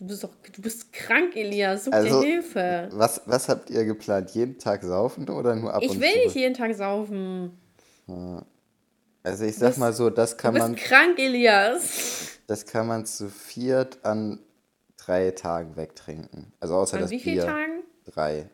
[0.00, 1.84] Du bist doch, du bist krank, Elias.
[1.84, 2.88] Such Also, dir Hilfe.
[2.90, 4.32] Was, was habt ihr geplant?
[4.32, 6.18] Jeden Tag saufen oder nur ab Ich und will zu?
[6.24, 7.56] nicht jeden Tag saufen.
[9.28, 12.38] Also ich sag bist- mal so, das Du kann bist man, krank, Elias.
[12.46, 14.40] das kann man zu viert an
[14.96, 16.52] drei Tagen wegtrinken.
[16.60, 17.46] Also außer An das wie vielen Bier.
[17.46, 17.82] Tagen?
[18.06, 18.48] Drei.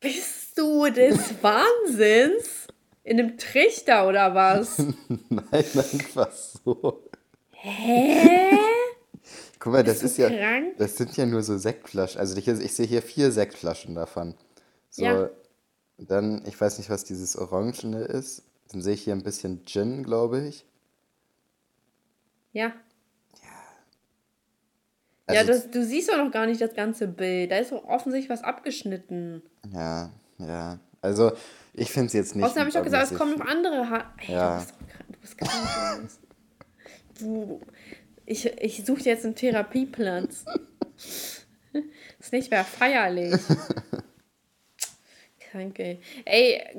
[0.00, 2.68] Bist du des Wahnsinns?
[3.02, 4.78] In einem Trichter oder was?
[5.28, 7.02] Nein, einfach so.
[7.50, 8.56] Hä?
[9.58, 10.74] Guck mal, das du ist ja, krank?
[10.78, 12.18] das sind ja nur so Sektflaschen.
[12.20, 14.34] Also ich, ich sehe hier vier Sektflaschen davon.
[14.88, 15.30] So, Ja.
[15.98, 18.42] dann, ich weiß nicht, was dieses Orangene ist.
[18.72, 20.64] Dann sehe ich hier ein bisschen Gin, glaube ich.
[22.52, 22.72] Ja.
[25.26, 27.50] Also, ja, das, du siehst doch noch gar nicht das ganze Bild.
[27.50, 29.42] Da ist doch offensichtlich was abgeschnitten.
[29.72, 30.78] ja, ja.
[31.00, 31.32] Also
[31.74, 32.44] ich finde es jetzt nicht.
[32.44, 33.90] Außerdem habe ich doch gesagt, es kommen noch andere.
[33.90, 34.58] Ha Ey, Ja.
[34.58, 34.74] du bist.
[35.08, 36.08] Du bist krank.
[37.20, 37.60] Du.
[38.26, 40.44] Ich, ich suche dir jetzt einen Therapieplatz.
[42.18, 43.34] ist nicht mehr feierlich.
[45.54, 46.00] Krank, ey.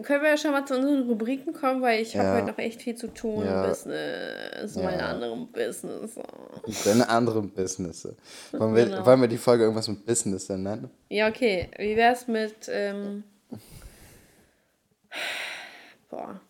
[0.03, 2.35] Können wir schon mal zu unseren Rubriken kommen, weil ich habe Ja.
[2.35, 3.45] heute noch echt viel zu tun.
[3.45, 3.65] Ja.
[3.65, 5.09] Business, meine Ja.
[5.11, 6.15] anderen Business.
[6.83, 8.17] Deine anderen Businesse.
[8.51, 9.05] Wollen wir, Genau.
[9.05, 10.89] wollen wir die Folge irgendwas mit Business dann nennen?
[11.07, 11.69] Ja, okay.
[11.77, 13.23] Wie wär's mit, ähm,
[16.09, 16.41] boah.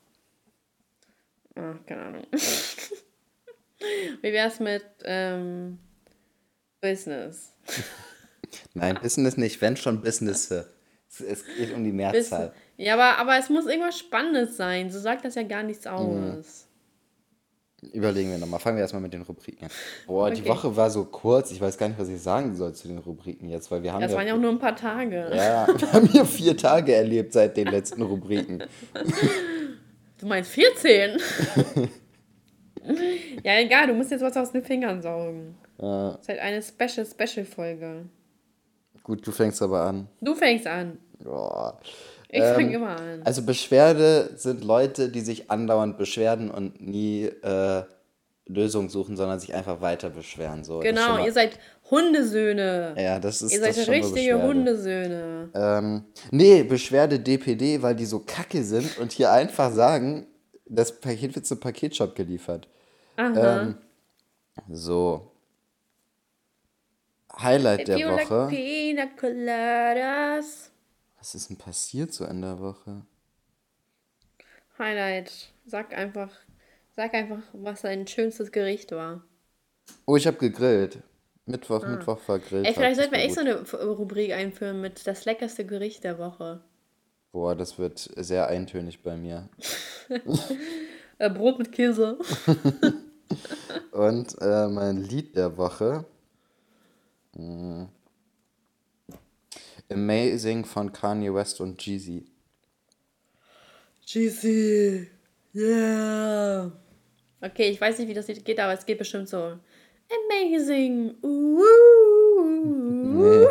[1.53, 2.23] Ah, keine Ahnung.
[4.21, 5.77] Wie wär's mit, ähm,
[6.81, 7.51] Business?
[8.73, 10.71] Nein, Business nicht, wenn schon Businesse.
[11.21, 12.53] Es, geht um die Mehrzahl.
[12.77, 14.89] Ja, aber, aber es muss irgendwas Spannendes sein.
[14.89, 16.67] So sagt das ja gar nichts aus.
[17.93, 18.59] Überlegen wir nochmal.
[18.59, 19.71] Fangen wir erstmal mit den Rubriken an.
[20.07, 20.49] Boah, die Okay.
[20.49, 21.51] Woche war so kurz.
[21.51, 24.01] Ich weiß gar nicht, was ich sagen soll zu den Rubriken jetzt, weil wir haben
[24.01, 25.29] Das ja, waren ja auch nur ein paar Tage.
[25.35, 28.63] ja, wir haben hier vier Tage erlebt seit den letzten Rubriken.
[30.17, 31.19] Du meinst 14?
[33.43, 35.55] ja, egal, du musst jetzt was aus den Fingern saugen.
[35.77, 38.05] Äh, Das ist halt eine Special, Special-Folge.
[39.03, 40.07] gut, du fängst aber an.
[40.21, 40.97] Du fängst an.
[41.25, 41.79] Boah.
[42.29, 43.21] Ich Ähm, fange immer an.
[43.23, 47.83] Also Beschwerde sind Leute, die sich andauernd beschweren und nie äh,
[48.47, 50.63] Lösungen suchen, sondern sich einfach weiter beschweren.
[50.63, 51.59] So, das Genau, ihr seid
[51.89, 52.95] Hundesöhne.
[52.97, 54.41] Ja, das ist ihr das seid eine richtige.
[54.41, 55.49] Hundesöhne.
[55.53, 60.27] Ähm, nee, Beschwerde DPD, weil die so kacke sind und hier einfach sagen,
[60.67, 62.67] das Paket wird zum Paketshop geliefert.
[63.17, 63.61] Aha.
[63.61, 63.77] Ähm,
[64.71, 65.31] so.
[67.37, 69.07] Highlight If der like Woche.
[69.19, 70.71] coladas.
[71.25, 73.01] Was ist denn passiert so in der Woche?
[74.77, 75.31] Highlight.
[75.65, 76.29] Sag einfach,
[76.95, 79.23] sag einfach, was dein schönstes Gericht war.
[80.05, 80.99] Oh, ich habe gegrillt.
[81.47, 82.61] Mittwoch, Mittwoch war Grill.
[82.63, 82.67] Ah.
[82.67, 86.61] Ey, vielleicht sollten wir echt so eine Rubrik einführen mit das leckerste Gericht der Woche.
[87.31, 89.49] Boah, das wird sehr eintönig bei mir.
[91.17, 92.19] Äh, Brot mit Käse.
[93.93, 96.05] Und äh, mein Lied der Woche.
[97.33, 97.85] mm,
[99.89, 102.25] Amazing von Kanye West und Jeezy.
[104.05, 105.07] Cheesy.
[105.53, 106.71] Yeah.
[107.41, 109.57] Okay, ich weiß nicht, wie das Lied geht, aber es geht bestimmt so.
[110.29, 111.15] Amazing.
[111.21, 111.63] Uh.
[112.43, 113.47] Nee.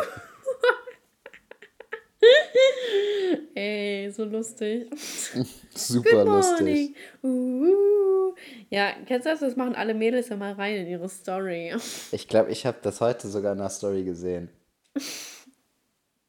[3.55, 4.89] Ey, so lustig.
[5.75, 6.95] Super Good lustig.
[7.23, 8.33] Uh.
[8.69, 9.39] Ja, kennst du das?
[9.39, 11.73] Das machen alle Mädels immer rein in ihre Story.
[12.11, 14.49] Ich glaube, ich habe das heute sogar in der Story gesehen.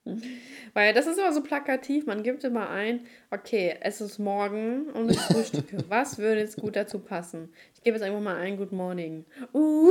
[0.74, 2.06] Weil das ist immer so plakativ.
[2.06, 5.78] Man gibt immer ein, okay, es ist morgen und ich frühstücke.
[5.88, 7.52] Was würde jetzt gut dazu passen?
[7.74, 9.24] Ich gebe jetzt einfach mal ein Good Morning.
[9.52, 9.90] Uh,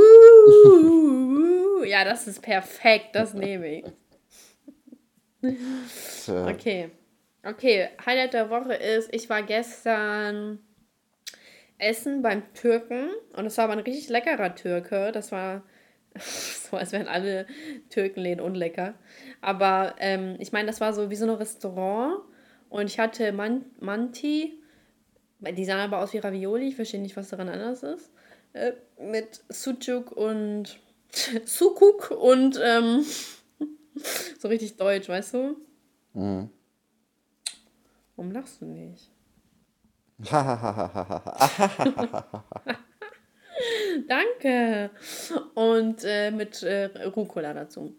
[1.86, 3.10] ja, das ist perfekt.
[3.14, 3.86] Das nehme ich.
[6.28, 6.90] Okay.
[7.44, 10.58] Okay, Highlight der Woche ist, ich war gestern
[11.78, 15.12] essen beim Türken und es war aber ein richtig leckerer Türke.
[15.12, 15.62] Das war
[16.70, 17.46] so, als wären alle
[17.90, 18.96] Türkenläden unlecker.
[19.42, 22.20] Aber ähm, ich meine, das war so wie so ein Restaurant
[22.70, 24.60] und ich hatte Man Manti,
[25.40, 28.12] die sahen aber aus wie Ravioli, ich verstehe nicht, was daran anders ist,
[28.54, 30.80] äh, mit Sucuk und
[31.46, 33.06] Sukuk und ähm,
[34.40, 35.58] so richtig deutsch, weißt du?
[36.14, 36.50] mhm.
[38.16, 39.12] Warum lachst du nicht?
[44.08, 44.90] Danke.
[45.54, 47.96] Und äh, mit äh, Rucola dazu.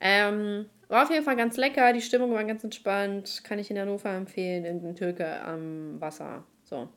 [0.00, 3.42] Ähm, war auf jeden Fall ganz lecker, die Stimmung war ganz entspannt.
[3.44, 6.44] Kann ich in Hannover empfehlen, in den Türke am Wasser.
[6.64, 6.88] So.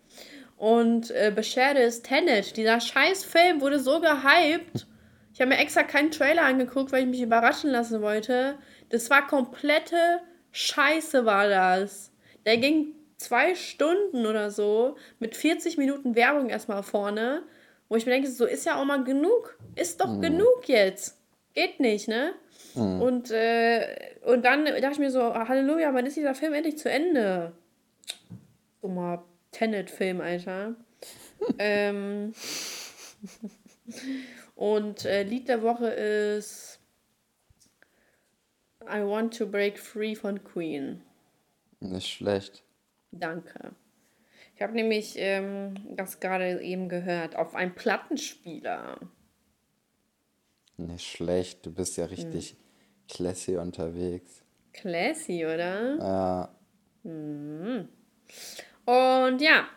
[0.58, 2.56] Und äh, Beschwerde ist Tenet.
[2.56, 4.88] Dieser scheiß Film wurde so gehypt.
[5.34, 8.58] Ich habe mir extra keinen Trailer angeguckt, weil ich mich überraschen lassen wollte.
[8.90, 12.12] Das war komplette Scheiße, war das.
[12.46, 17.44] Der ging zwei Stunden oder so mit 40 Minuten Werbung erstmal vorne.
[17.92, 19.58] Wo ich mir denke, so ist ja auch mal genug.
[19.76, 20.22] Ist doch mhm.
[20.22, 21.18] genug jetzt.
[21.54, 22.34] Geht nicht, ne?
[22.74, 23.02] Mhm.
[23.02, 26.90] Und, äh, und dann dachte ich mir so, Halleluja, wann ist dieser Film endlich zu
[26.90, 27.52] Ende?
[28.82, 30.76] Dummer Tenet-Film, Alter.
[31.60, 32.34] ähm,
[34.56, 36.80] und äh, Lied der Woche ist
[38.84, 41.02] I Want to Break Free von Queen.
[41.82, 42.64] Nicht schlecht.
[43.12, 43.74] Danke.
[44.62, 49.00] Ich habe nämlich ähm, das gerade eben gehört auf einem Plattenspieler.
[50.78, 52.58] Nicht schlecht, du bist ja richtig hm.
[53.10, 54.44] classy unterwegs.
[54.72, 55.98] Classy, oder?
[55.98, 56.56] Ja.
[57.02, 57.88] Hm.
[58.86, 59.68] Und ja,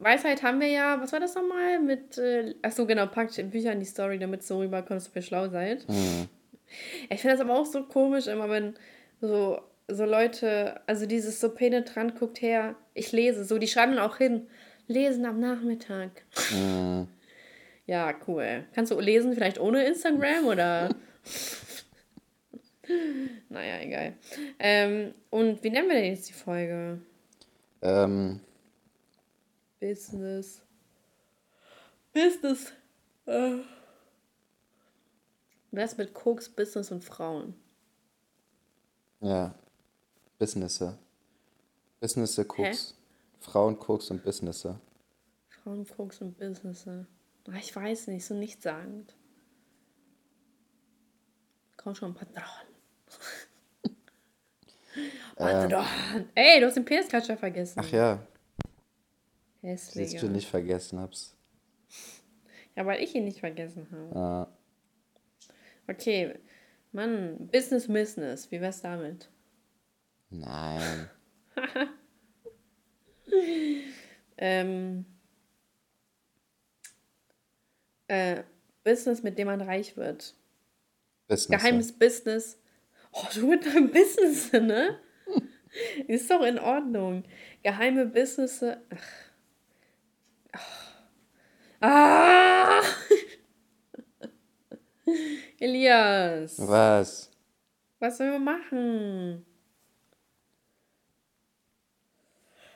[0.00, 1.78] Weisheit haben wir ja, was war das nochmal?
[1.78, 5.50] Mit, äh, achso, genau, packt Bücher in die Story, damit so rüberkommt, dass ihr schlau
[5.50, 5.88] seid.
[5.88, 6.28] Mhm.
[7.10, 8.74] Ich finde das aber auch so komisch, immer wenn
[9.20, 14.16] so so Leute, also dieses so penetrant guckt her, ich lese, so, die schreiben auch
[14.16, 14.46] hin,
[14.86, 16.24] lesen am Nachmittag.
[16.52, 17.08] Mhm.
[17.86, 18.64] Ja, cool.
[18.74, 20.94] Kannst du lesen vielleicht ohne Instagram oder?
[23.48, 24.14] naja, egal.
[24.58, 27.00] Ähm, und wie nennen wir denn jetzt die Folge?
[27.82, 28.40] Ähm.
[29.80, 30.62] Business.
[32.12, 32.72] Business.
[33.26, 33.58] Äh.
[35.72, 37.54] Was mit Koks, Business und Frauen?
[39.20, 39.54] Ja.
[40.42, 40.98] Businesse.
[42.00, 42.96] Businesse, Koks.
[43.38, 44.80] Frauen, Koks und Businesse.
[45.48, 47.06] Frauen, Koks und Businesse.
[47.48, 49.14] Ach, ich weiß nicht, so nichtssagend.
[51.76, 52.42] Komm schon, Patron.
[55.36, 55.86] Patron.
[56.16, 57.78] Ähm, Ey, du hast den PS-Klatscher vergessen.
[57.78, 58.26] Ach ja.
[59.60, 60.14] Hässlich.
[60.14, 61.36] Dass ihn nicht vergessen hab's.
[62.74, 64.18] Ja, weil ich ihn nicht vergessen habe.
[64.18, 64.48] Ja.
[65.86, 66.34] Okay,
[66.90, 68.50] Mann, Business, Business.
[68.50, 69.28] Wie wär's damit?
[70.32, 71.10] Nein.
[74.38, 75.04] ähm,
[78.08, 78.42] äh,
[78.82, 80.34] Business, mit dem man reich wird.
[81.28, 81.60] Business.
[81.60, 82.58] Geheimes Business.
[83.12, 84.98] Oh, du mit deinem Business, ne?
[86.08, 87.24] Ist doch in Ordnung.
[87.62, 88.64] Geheime Business.
[90.52, 90.92] Ach.
[91.80, 92.80] Ah!
[95.60, 96.56] Elias.
[96.58, 97.30] Was?
[97.98, 99.44] Was sollen wir machen?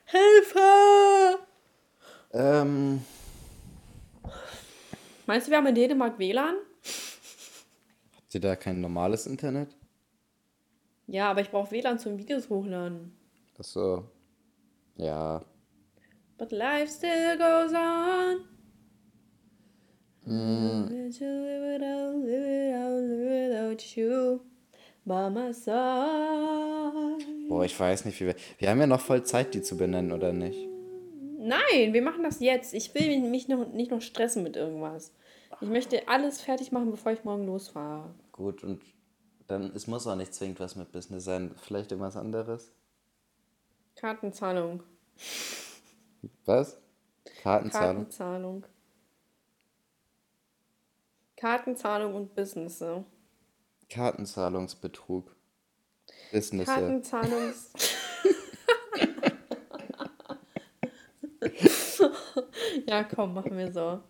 [0.07, 1.39] Hilfe!
[2.33, 3.05] Ähm.
[5.27, 6.55] Meinst du, wir haben in Dänemark WLAN?
[8.17, 9.77] Habt ihr da kein normales Internet?
[11.09, 13.17] Ja, aber ich brauche WLAN zum Videos hochladen.
[13.59, 14.05] Ach so.
[14.97, 15.45] Ja.
[16.39, 18.45] But life still goes on.
[20.27, 20.89] Mm.
[20.89, 24.41] Live without, live without, live without you.
[25.05, 27.36] By my side.
[27.49, 28.37] Boah, ich weiß nicht, wie wir.
[28.59, 30.69] Wir haben ja noch voll Zeit, die zu benennen, oder nicht?
[31.39, 32.75] Nein, wir machen das jetzt.
[32.75, 35.13] Ich will mich noch, nicht noch stressen mit irgendwas.
[35.61, 38.13] Ich möchte alles fertig machen, bevor ich morgen losfahre.
[38.33, 38.83] Gut, und
[39.47, 41.55] dann es muss auch nicht zwingend was mit Business sein.
[41.63, 42.73] Vielleicht irgendwas anderes?
[43.95, 44.83] Kartenzahlung.
[46.45, 46.79] Was?
[47.43, 47.97] Kartenzahlung?
[47.97, 48.67] Kartenzahlung.
[51.37, 52.83] Kartenzahlung und Business.
[53.89, 55.36] Kartenzahlungsbetrug.
[56.33, 56.67] Business.
[56.67, 57.73] Kartenzahlungs.
[62.89, 64.01] ja, komm, machen wir so.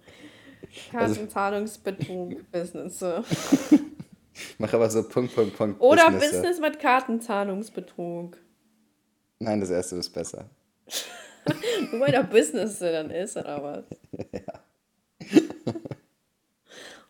[0.93, 3.05] Also Kartenzahlungsbetrug, also, Business.
[4.59, 5.81] Mach aber so Punkt, Punkt, Punkt.
[5.81, 8.37] Oder Business, Business mit Kartenzahlungsbetrug.
[9.39, 10.51] Nein, das erste ist besser.
[11.93, 13.85] Weil der Business dann ist, oder was?
[14.33, 14.61] Ja.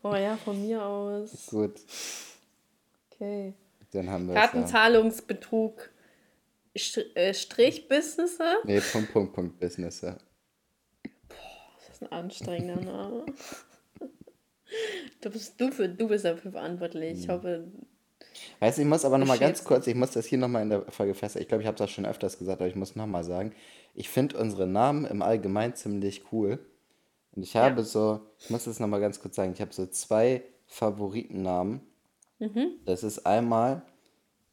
[0.02, 1.46] Oh ja, von mir aus.
[1.46, 1.80] Gut.
[3.10, 3.54] Okay.
[3.96, 5.90] Dann haben wir Kartenzahlungsbetrug
[7.14, 8.38] äh, Strich Business?
[8.64, 10.00] Nee, Punkt, Punkt, Punkt Business.
[10.00, 10.18] Boah,
[11.78, 13.26] das ist ein anstrengender Name.
[15.20, 17.20] du, bist, du, für, du bist dafür verantwortlich.
[17.20, 17.34] Ich hm.
[17.34, 17.64] hoffe.
[18.60, 20.82] Weißt du, ich muss aber nochmal ganz kurz, ich muss das hier nochmal in der
[20.90, 21.42] Folge festhalten.
[21.42, 23.54] Ich glaube, ich habe das schon öfters gesagt, aber ich muss nochmal sagen.
[23.94, 26.58] Ich finde unsere Namen im Allgemeinen ziemlich cool.
[27.34, 27.82] Und ich habe ja.
[27.82, 31.80] so, ich muss das nochmal ganz kurz sagen, ich habe so zwei Favoritennamen.
[32.38, 32.72] Mhm.
[32.84, 33.82] Das ist einmal,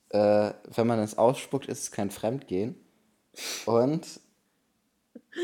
[0.10, 2.76] äh, wenn man es ausspuckt, ist es kein Fremdgehen.
[3.66, 4.20] Und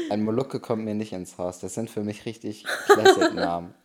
[0.09, 1.59] Ein Molucke kommt mir nicht ins Haus.
[1.59, 3.73] Das sind für mich richtig Classic-Namen.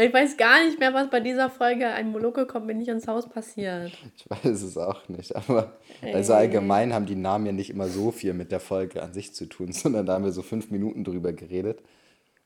[0.00, 3.08] Ich weiß gar nicht mehr, was bei dieser Folge ein Molucke kommt mir nicht ins
[3.08, 3.90] Haus passiert.
[4.14, 6.40] Ich weiß es auch nicht, aber also Ey.
[6.40, 9.46] allgemein haben die Namen ja nicht immer so viel mit der Folge an sich zu
[9.46, 11.80] tun, sondern da haben wir so fünf Minuten drüber geredet.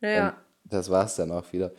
[0.00, 0.36] Ja.
[0.64, 1.72] Das war es dann auch wieder.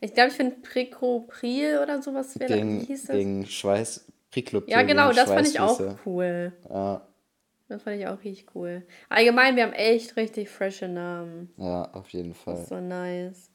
[0.00, 2.38] Ich glaube, ich finde Precopril oder sowas.
[2.38, 3.16] Wäre, Gegen, hieß das?
[3.16, 6.52] gegen Schweiß, Priklopil Ja, genau, das fand ich auch cool.
[6.68, 7.06] Ja,
[7.68, 8.86] Das fand ich auch richtig cool.
[9.08, 11.52] Allgemein, wir haben echt richtig frische Namen.
[11.56, 12.64] ja, auf jeden Fall.
[12.66, 13.50] So nice.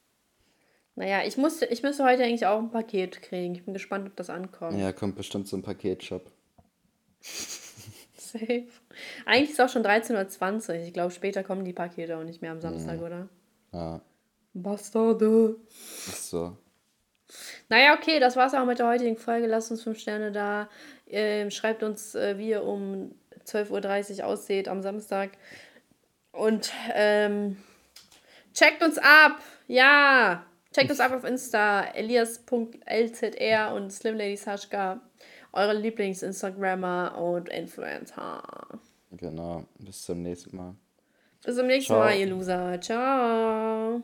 [0.96, 3.56] Naja, ich, musste, ich müsste heute eigentlich auch ein Paket kriegen.
[3.56, 4.78] Ich bin gespannt, ob das ankommt.
[4.78, 6.32] Ja, kommt bestimmt ein Paketshop.
[7.22, 8.66] Safe.
[9.26, 10.76] Eigentlich ist es auch schon 13.20 Uhr.
[10.76, 13.04] Ich glaube, später kommen die Pakete auch nicht mehr am Samstag, Mhm.
[13.06, 13.30] oder?
[13.74, 14.02] Ja,
[14.54, 15.56] Bastarde.
[15.70, 16.58] so.
[17.70, 19.48] Naja, okay, das war's auch mit der heutigen Folge.
[19.48, 20.70] Lasst uns 5 Sterne da.
[21.08, 25.32] Ähm, schreibt uns, äh, wie ihr um 12.30 Uhr ausseht am Samstag.
[26.32, 27.58] Und ähm,
[28.54, 29.40] checkt uns ab.
[29.68, 30.46] Ja.
[30.74, 31.84] Checkt uns ab auf Insta.
[31.94, 35.02] Elias.lzr und Slim Lady Sashka.
[35.52, 38.42] Eure Lieblings-Instagrammer und Influencer.
[39.12, 39.66] Genau.
[39.80, 40.76] Bis zum nächsten Mal.
[41.46, 42.00] Bis zum nächsten Ciao.
[42.00, 42.82] Mal, ihr Loser.
[42.82, 44.02] Ciao.